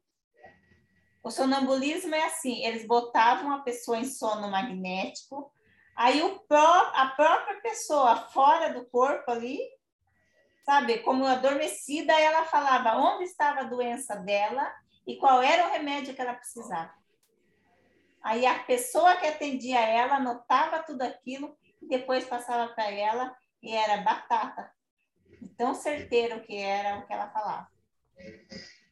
[1.23, 5.53] O sonambulismo é assim: eles botavam a pessoa em sono magnético,
[5.97, 9.59] aí o pró a própria pessoa fora do corpo ali,
[10.65, 14.71] sabe, como adormecida, ela falava onde estava a doença dela
[15.07, 16.93] e qual era o remédio que ela precisava.
[18.23, 23.73] Aí a pessoa que atendia ela anotava tudo aquilo e depois passava para ela e
[23.73, 24.69] era batata.
[25.57, 27.69] Tão certeiro que era o que ela falava.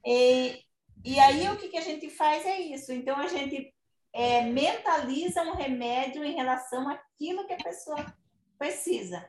[0.07, 0.63] E,
[1.05, 2.93] e aí o que, que a gente faz é isso.
[2.93, 3.74] Então a gente
[4.15, 8.17] é, mentaliza um remédio em relação àquilo que a pessoa
[8.57, 9.29] precisa.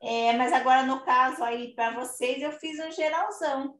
[0.00, 3.78] É, mas agora, no caso aí para vocês, eu fiz um geralzão.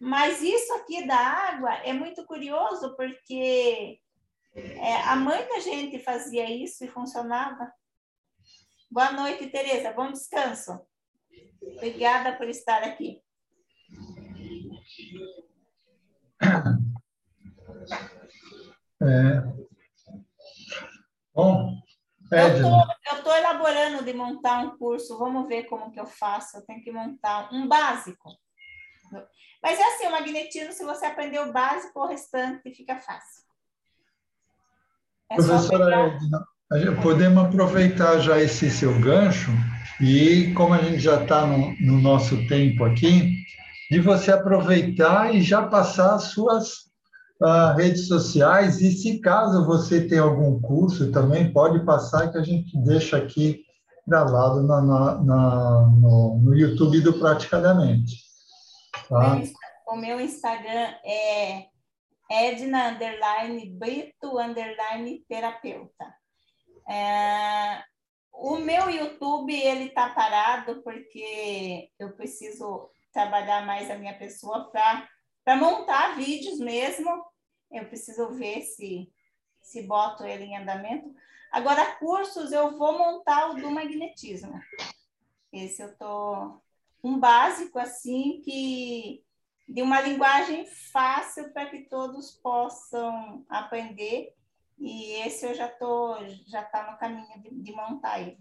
[0.00, 4.00] Mas isso aqui da água é muito curioso, porque
[4.54, 7.72] é, a mãe da gente fazia isso e funcionava.
[8.90, 9.92] Boa noite, Tereza.
[9.92, 10.80] Bom descanso.
[11.62, 13.22] Obrigada por estar aqui.
[19.02, 19.42] É.
[21.34, 21.80] Bom,
[22.32, 25.18] eu estou elaborando de montar um curso.
[25.18, 26.58] Vamos ver como que eu faço.
[26.58, 28.30] Eu tenho que montar um básico.
[29.62, 33.42] Mas é assim, o magnetismo, se você aprender o básico, o restante fica fácil.
[35.30, 36.44] É Professora Edna,
[37.02, 39.50] Podemos aproveitar já esse seu gancho
[40.00, 43.44] e, como a gente já está no, no, nosso tempo aqui,
[43.90, 46.89] de você aproveitar e já passar as suas
[47.40, 52.42] uh, redes sociais e se caso você tem algum curso também pode passar que a
[52.42, 53.64] gente deixa aqui
[54.06, 58.24] gravado na, na, na no, no, YouTube do Praticadamente.
[59.08, 59.40] Tá?
[59.86, 61.66] O meu Instagram é
[62.30, 66.14] Edna underline Brito underline terapeuta.
[66.88, 67.82] É,
[68.32, 75.56] o meu YouTube ele está parado porque eu preciso trabalhar mais a minha pessoa para
[75.56, 77.29] montar vídeos mesmo
[77.70, 79.10] eu preciso ver se,
[79.60, 81.14] se boto ele em andamento.
[81.50, 84.60] Agora, cursos, eu vou montar o do magnetismo.
[85.52, 86.60] Esse eu tô
[87.02, 89.24] um básico assim que
[89.68, 94.34] de uma linguagem fácil para que todos possam aprender.
[94.78, 96.16] E esse eu já tô
[96.46, 98.38] já tá no caminho de, de montar ele.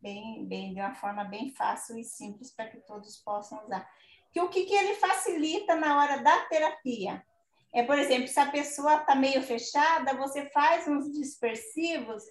[0.00, 3.88] Bem, bem de uma forma bem fácil e simples para que todos possam usar.
[4.32, 7.24] Que o que, que ele facilita na hora da terapia?
[7.74, 12.22] É, por exemplo, se a pessoa está meio fechada, você faz uns dispersivos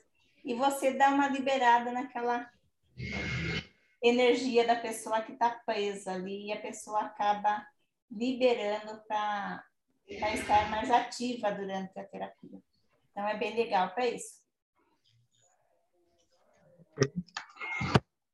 [0.46, 2.50] e você dá uma liberada naquela
[4.02, 7.62] energia da pessoa que está presa ali e a pessoa acaba
[8.10, 9.66] liberando para
[10.08, 12.62] estar mais ativa durante a terapia.
[13.12, 14.42] Então, é bem legal para isso.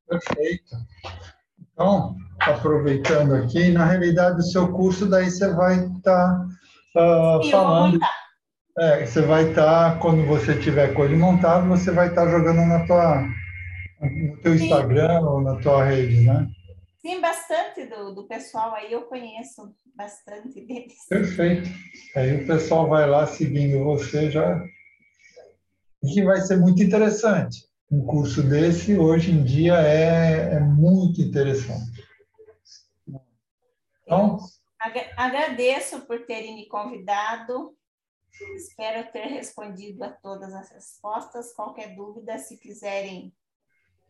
[0.06, 0.76] Perfeito.
[1.72, 6.00] Então, aproveitando aqui, na realidade, o seu curso daí você vai estar.
[6.02, 6.59] Tá
[6.96, 7.98] uh, Sim, falando.
[8.78, 12.30] É, você vai estar, tá, quando você tiver com ele montado, você vai estar tá
[12.30, 13.28] jogando na tua,
[14.00, 14.64] no teu Sim.
[14.64, 16.46] Instagram ou na tua rede, né?
[17.00, 20.94] Sim, bastante do, do pessoal aí eu conheço bastante deles.
[21.08, 21.68] Perfeito.
[22.14, 24.62] Aí o pessoal vai lá seguindo você já.
[26.02, 27.66] E que vai ser muito interessante.
[27.90, 32.04] Um curso desse, hoje em dia, é, é muito interessante.
[34.04, 34.38] Então,
[35.16, 37.76] Agradeço por terem me convidado.
[38.56, 41.52] Espero ter respondido a todas as respostas.
[41.52, 43.34] Qualquer dúvida, se quiserem,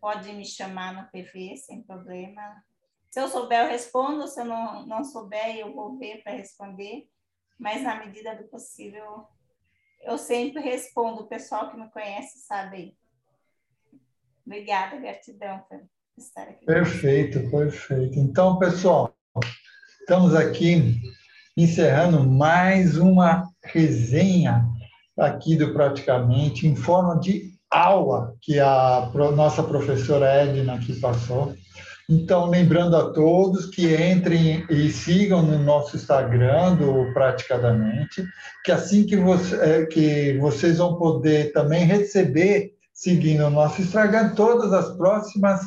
[0.00, 2.64] pode me chamar no PV, sem problema.
[3.10, 4.28] Se eu souber, eu respondo.
[4.28, 7.08] Se eu não, não souber, eu vou ver para responder.
[7.58, 9.26] Mas, na medida do possível,
[10.02, 11.22] eu sempre respondo.
[11.22, 12.96] O pessoal que me conhece sabe.
[14.46, 15.84] Obrigada, gratidão por
[16.16, 16.64] estar aqui.
[16.64, 18.18] Perfeito, perfeito.
[18.18, 19.14] Então, pessoal,
[20.00, 21.00] Estamos aqui
[21.56, 24.66] encerrando mais uma resenha
[25.16, 31.54] aqui do Praticamente, em forma de aula que a nossa professora Edna aqui passou.
[32.08, 38.26] Então, lembrando a todos que entrem e sigam no nosso Instagram do Praticadamente,
[38.64, 44.30] que assim que, você, é, que vocês vão poder também receber, seguindo o nosso Instagram,
[44.30, 45.60] todas as próximas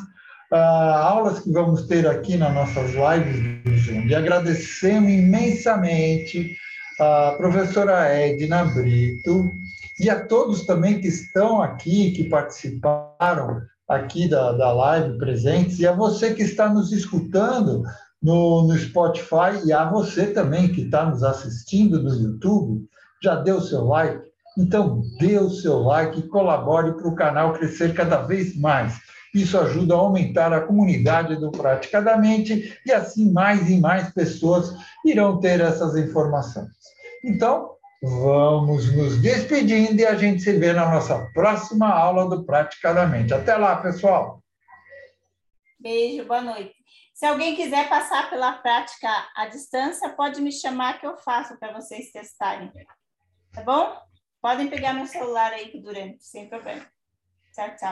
[0.54, 4.06] uh, aulas que vamos ter aqui nas nossas lives do Zoom.
[4.06, 6.56] E agradecemos imensamente
[7.00, 9.50] a professora Edna Brito
[9.98, 15.86] e a todos também que estão aqui, que participaram aqui da, da live presentes, e
[15.86, 17.82] a você que está nos escutando
[18.22, 22.86] no, no Spotify, e a você também que está nos assistindo no YouTube,
[23.22, 24.22] já deu seu like?
[24.56, 28.94] Então, dê o seu like e colabore para o canal crescer cada vez mais.
[29.34, 34.72] Isso ajuda a aumentar a comunidade do Praticadamente e assim mais e mais pessoas
[35.04, 36.70] irão ter essas informações.
[37.24, 43.34] Então, vamos nos despedindo e a gente se vê na nossa próxima aula do Praticadamente.
[43.34, 44.40] Até lá, pessoal!
[45.80, 46.74] Beijo, boa noite.
[47.12, 51.72] Se alguém quiser passar pela prática à distância, pode me chamar que eu faço para
[51.72, 52.72] vocês testarem.
[53.52, 53.96] Tá bom?
[54.40, 56.86] Podem pegar meu celular aí durante, sem problema.
[57.54, 57.78] Tchau, tchau.